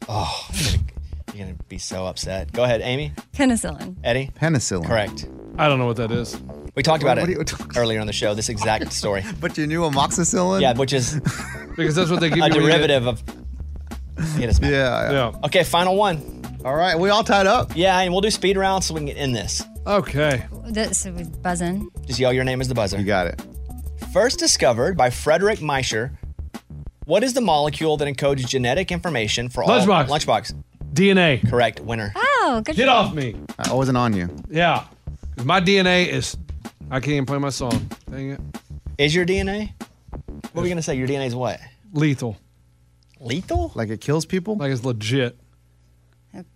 Oh, 0.09 0.47
you're 0.53 0.73
gonna, 0.73 0.85
you're 1.35 1.47
gonna 1.47 1.59
be 1.69 1.79
so 1.79 2.07
upset. 2.07 2.53
Go 2.53 2.65
ahead, 2.65 2.81
Amy. 2.83 3.13
Penicillin. 3.33 3.97
Eddie? 4.05 4.31
Penicillin. 4.41 4.87
Correct. 4.87 5.29
I 5.59 5.69
don't 5.69 5.79
know 5.79 5.87
what 5.87 5.97
that 5.97 6.11
is. 6.13 6.39
We 6.75 6.83
talked 6.83 7.03
about 7.03 7.19
What 7.19 7.29
are 7.29 7.41
it 7.41 7.77
earlier 7.77 8.01
on 8.01 8.07
the 8.07 8.13
show, 8.13 8.35
this 8.35 8.49
exact 8.49 8.93
story. 8.93 9.25
But 9.41 9.59
you 9.59 9.67
knew 9.67 9.81
amoxicillin? 9.83 10.61
Yeah, 10.61 10.75
which 10.75 10.93
is 10.93 11.15
Because 11.77 11.95
that's 11.95 12.11
what 12.11 12.21
they 12.21 12.29
give 12.31 12.39
a 12.45 12.49
you. 12.49 12.55
when 12.55 12.63
you 12.63 12.69
get- 12.69 12.87
derivative 12.87 13.07
of. 13.07 13.23
It 14.41 14.49
is 14.51 14.61
Yeah, 14.61 15.11
yeah. 15.11 15.33
Okay, 15.45 15.65
final 15.65 15.97
one. 15.97 16.43
All 16.65 16.75
right, 16.77 16.97
we 16.99 17.09
all 17.11 17.25
tied 17.25 17.47
up. 17.47 17.73
Yeah, 17.75 17.99
and 17.99 18.13
we'll 18.13 18.21
do 18.21 18.31
speed 18.31 18.57
round 18.57 18.85
so 18.85 18.95
we 18.95 19.01
can 19.01 19.07
get 19.07 19.17
in 19.17 19.33
this. 19.33 19.65
Okay. 19.87 20.47
This 20.67 21.05
was 21.07 21.29
buzzing. 21.29 21.89
Just 22.07 22.19
yell 22.21 22.33
your 22.33 22.45
name 22.45 22.61
as 22.61 22.69
the 22.69 22.75
buzzer. 22.75 22.99
You 22.99 23.05
got 23.05 23.27
it. 23.27 23.43
First 24.13 24.39
discovered 24.39 24.97
by 24.97 25.11
Frederick 25.11 25.59
Miescher, 25.61 26.17
what 27.05 27.25
is 27.25 27.35
the 27.35 27.41
molecule 27.41 27.97
that 27.97 28.07
encodes 28.07 28.47
genetic 28.47 28.93
information 28.93 29.49
for 29.49 29.63
all 29.65 29.71
Lunchbox. 29.71 30.07
lunchbox? 30.09 30.63
DNA. 30.93 31.49
Correct. 31.49 31.81
Winner. 31.81 32.13
Oh, 32.15 32.63
good 32.65 32.77
Get 32.77 32.85
job. 32.87 33.07
off 33.09 33.15
me. 33.15 33.35
I 33.59 33.73
wasn't 33.73 33.97
on 33.97 34.13
you. 34.15 34.29
Yeah. 34.51 34.85
'Cause 35.37 35.47
my 35.47 35.61
DNA 35.61 36.07
is. 36.09 36.37
I 36.91 37.01
can't 37.01 37.13
even 37.15 37.27
play 37.27 37.39
my 37.39 37.49
song. 37.49 37.89
Dang 38.11 38.31
it. 38.33 38.41
Is 38.99 39.15
your 39.15 39.25
DNA? 39.25 39.73
What 40.53 40.61
are 40.61 40.63
we 40.63 40.69
gonna 40.69 40.83
say? 40.83 40.95
Your 40.95 41.09
DNA 41.09 41.27
is 41.27 41.35
what? 41.35 41.59
Lethal. 41.93 42.37
Lethal? 43.19 43.73
Like 43.75 43.89
it 43.89 44.01
kills 44.03 44.27
people? 44.27 44.57
Like 44.57 44.71
it's 44.71 44.85
legit. 44.85 45.39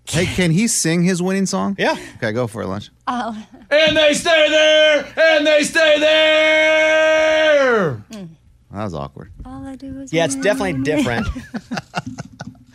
Hey, 0.06 0.26
can 0.26 0.50
he 0.50 0.68
sing 0.68 1.02
his 1.02 1.20
winning 1.20 1.46
song? 1.46 1.76
Yeah. 1.78 1.96
Okay, 2.16 2.32
go 2.32 2.46
for 2.46 2.62
it, 2.62 2.66
lunch. 2.66 2.90
Oh. 3.06 3.46
And 3.70 3.96
they 3.96 4.14
stay 4.14 4.48
there. 4.48 5.12
And 5.16 5.46
they 5.46 5.62
stay 5.64 6.00
there. 6.00 8.04
That 8.10 8.84
was 8.84 8.94
awkward. 8.94 9.32
All 9.44 9.66
I 9.66 9.76
do 9.76 10.00
is. 10.00 10.12
Yeah, 10.12 10.24
it's 10.24 10.36
definitely 10.36 10.82
different. 10.82 11.26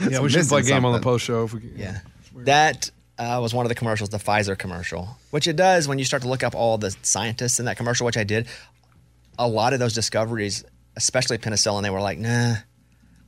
Yeah, 0.10 0.22
we 0.22 0.30
should 0.30 0.48
play 0.48 0.60
a 0.60 0.62
missing 0.62 0.76
game 0.76 0.86
on 0.86 0.94
the 0.94 1.00
post 1.00 1.26
show 1.26 1.44
if 1.44 1.54
we 1.54 1.60
can. 1.60 1.78
Yeah. 1.78 2.00
That 2.38 2.90
uh, 3.20 3.38
was 3.42 3.54
one 3.54 3.66
of 3.66 3.70
the 3.70 3.76
commercials, 3.76 4.10
the 4.10 4.18
Pfizer 4.18 4.58
commercial, 4.58 5.18
which 5.30 5.48
it 5.48 5.56
does 5.56 5.88
when 5.88 6.00
you 6.00 6.06
start 6.06 6.24
to 6.24 6.28
look 6.28 6.44
up 6.44 6.56
all 6.56 6.80
the 6.80 6.96
scientists 7.04 7.60
in 7.60 7.66
that 7.66 7.78
commercial, 7.78 8.06
which 8.06 8.18
I 8.18 8.24
did. 8.24 8.48
A 9.38 9.48
lot 9.48 9.74
of 9.74 9.80
those 9.80 9.94
discoveries, 9.94 10.64
especially 10.96 11.38
penicillin, 11.38 11.84
they 11.84 11.90
were 11.90 12.02
like, 12.02 12.18
nah, 12.18 12.56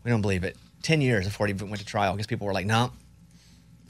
we 0.03 0.09
don't 0.09 0.21
believe 0.21 0.43
it. 0.43 0.57
10 0.81 1.01
years 1.01 1.25
before 1.25 1.47
it 1.47 1.51
even 1.51 1.69
went 1.69 1.79
to 1.79 1.85
trial 1.85 2.13
because 2.13 2.27
people 2.27 2.47
were 2.47 2.53
like, 2.53 2.65
no, 2.65 2.91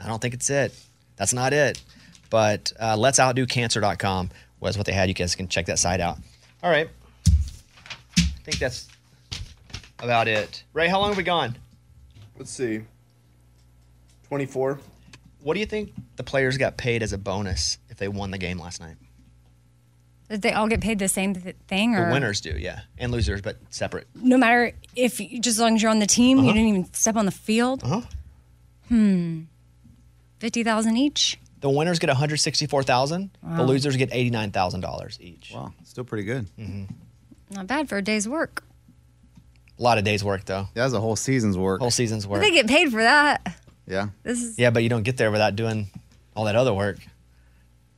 I 0.04 0.08
don't 0.08 0.22
think 0.22 0.34
it's 0.34 0.50
it. 0.50 0.74
That's 1.16 1.34
not 1.34 1.54
it. 1.54 1.82
But 2.30 2.74
uh, 2.80 2.98
let's 2.98 3.20
outdocancer.com 3.20 4.30
was 4.60 4.78
what 4.78 4.86
they 4.88 4.94
had. 4.94 5.08
You 5.08 5.14
guys 5.14 5.36
can 5.36 5.48
check 5.48 5.68
that 5.68 5.80
site 5.80 6.00
out. 6.02 6.18
All 6.64 6.70
right. 6.70 6.90
I 8.18 8.22
think 8.44 8.58
that's 8.60 8.88
about 10.00 10.28
it. 10.28 10.64
Ray, 10.74 10.88
how 10.88 11.00
long 11.00 11.10
have 11.10 11.18
we 11.18 11.24
gone? 11.24 11.56
Let's 12.38 12.52
see. 12.52 12.82
24. 14.28 14.80
What 15.42 15.54
do 15.54 15.60
you 15.60 15.66
think 15.66 15.94
the 16.16 16.24
players 16.24 16.58
got 16.58 16.78
paid 16.78 17.04
as 17.04 17.14
a 17.14 17.18
bonus 17.18 17.78
if 17.90 17.98
they 17.98 18.08
won 18.08 18.32
the 18.32 18.38
game 18.38 18.58
last 18.60 18.80
night? 18.82 18.96
Did 20.30 20.42
they 20.42 20.54
all 20.54 20.68
get 20.68 20.82
paid 20.82 21.00
the 21.00 21.08
same 21.10 21.36
th- 21.36 21.56
thing, 21.68 21.96
or 21.96 22.08
The 22.08 22.14
winners 22.14 22.42
do, 22.42 22.52
yeah, 22.58 22.82
and 22.98 23.12
losers, 23.12 23.42
but 23.42 23.58
separate. 23.70 24.08
No 24.16 24.38
matter 24.38 24.72
if 24.96 25.20
you, 25.20 25.40
just 25.40 25.58
as 25.58 25.60
long 25.62 25.76
as 25.76 25.82
you're 25.82 25.92
on 25.92 26.00
the 26.00 26.08
team, 26.08 26.40
Uh-huh. 26.40 26.48
you 26.48 26.54
didn't 26.54 26.70
even 26.70 26.94
step 26.94 27.16
on 27.18 27.26
the 27.26 27.32
field. 27.32 27.84
Uh-huh. 27.84 28.02
Hmm. 28.88 29.42
Fifty 30.44 30.62
thousand 30.64 30.98
each. 30.98 31.40
The 31.62 31.70
winners 31.70 32.00
get 32.00 32.10
one 32.10 32.18
hundred 32.18 32.38
sixty-four 32.38 32.84
thousand. 32.84 33.32
The 33.42 33.64
losers 33.64 33.96
get 33.96 34.10
eighty-nine 34.12 34.52
thousand 34.52 34.82
dollars 34.82 35.18
each. 35.22 35.54
Wow, 35.54 35.74
still 35.86 36.04
pretty 36.04 36.26
good. 36.26 36.48
Mm-hmm. 36.60 36.94
Not 37.52 37.68
bad 37.68 37.88
for 37.88 37.98
a 37.98 38.02
day's 38.02 38.28
work. 38.28 38.66
A 39.80 39.82
lot 39.82 39.98
of 39.98 40.04
days' 40.04 40.22
work, 40.22 40.44
though. 40.44 40.68
Yeah, 40.76 40.84
that's 40.84 40.94
a 40.94 41.00
whole 41.00 41.16
season's 41.16 41.58
work. 41.58 41.80
Whole 41.80 41.92
season's 41.92 42.28
work. 42.28 42.42
But 42.42 42.48
work. 42.48 42.52
they 42.52 42.62
get 42.62 42.68
paid 42.68 42.92
for 42.92 43.02
that. 43.02 43.56
Yeah. 43.88 44.10
This 44.24 44.44
is 44.44 44.60
Yeah, 44.60 44.72
but 44.72 44.84
you 44.84 44.90
don't 44.90 45.04
get 45.04 45.16
there 45.16 45.32
without 45.32 45.56
doing 45.56 45.88
all 46.36 46.44
that 46.44 46.58
other 46.58 46.74
work. 46.74 46.98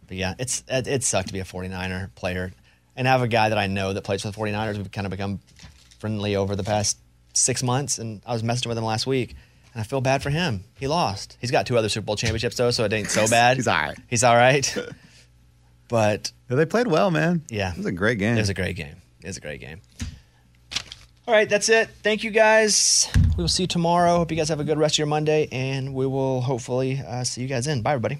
But 0.05 0.17
yeah, 0.17 0.35
it's 0.37 0.63
it, 0.67 0.85
it 0.85 1.03
sucked 1.03 1.27
to 1.29 1.33
be 1.33 1.39
a 1.39 1.45
49er 1.45 2.13
player 2.13 2.53
and 2.95 3.07
I 3.07 3.11
have 3.11 3.21
a 3.21 3.27
guy 3.27 3.49
that 3.49 3.57
I 3.57 3.67
know 3.67 3.93
that 3.93 4.03
plays 4.03 4.21
for 4.21 4.31
the 4.31 4.37
49ers. 4.37 4.77
We've 4.77 4.91
kind 4.91 5.05
of 5.07 5.11
become 5.11 5.39
friendly 5.99 6.35
over 6.35 6.55
the 6.55 6.63
past 6.63 6.97
six 7.33 7.61
months, 7.63 7.97
and 7.97 8.21
I 8.25 8.33
was 8.33 8.43
messing 8.43 8.69
with 8.69 8.77
him 8.77 8.85
last 8.85 9.05
week, 9.05 9.35
and 9.75 9.81
I 9.81 9.83
feel 9.83 10.01
bad 10.01 10.23
for 10.23 10.31
him. 10.31 10.63
He 10.79 10.87
lost. 10.87 11.37
He's 11.39 11.51
got 11.51 11.67
two 11.67 11.77
other 11.77 11.89
Super 11.89 12.05
Bowl 12.05 12.15
championships 12.15 12.55
though, 12.55 12.71
so 12.71 12.85
it 12.85 12.93
ain't 12.93 13.09
so 13.11 13.27
bad. 13.29 13.57
He's 13.57 13.67
all 13.67 13.75
right. 13.77 13.97
He's 14.09 14.23
all 14.23 14.35
right. 14.35 14.75
but 15.89 16.31
Yeah, 16.49 16.55
they 16.55 16.65
played 16.65 16.87
well, 16.87 17.11
man. 17.11 17.43
yeah, 17.49 17.71
It 17.71 17.77
was 17.77 17.85
a 17.85 17.91
great 17.91 18.17
game. 18.17 18.35
it 18.37 18.39
was 18.39 18.49
a 18.49 18.53
great 18.55 18.75
game. 18.75 18.95
It 19.21 19.27
was 19.27 19.37
a 19.37 19.41
great 19.41 19.59
game. 19.61 19.81
All 21.27 21.33
right, 21.33 21.49
that's 21.49 21.69
it. 21.69 21.89
Thank 22.03 22.23
you 22.23 22.31
guys. 22.31 23.09
We 23.37 23.43
will 23.43 23.47
see 23.47 23.63
you 23.63 23.67
tomorrow. 23.67 24.17
Hope 24.17 24.29
you 24.31 24.37
guys 24.37 24.49
have 24.49 24.59
a 24.59 24.63
good 24.63 24.77
rest 24.77 24.95
of 24.95 24.99
your 24.99 25.07
Monday, 25.07 25.47
and 25.51 25.93
we 25.93 26.05
will 26.05 26.41
hopefully 26.41 27.01
uh, 27.05 27.23
see 27.23 27.41
you 27.41 27.47
guys 27.47 27.65
in. 27.67 27.81
Bye, 27.81 27.93
everybody. 27.93 28.19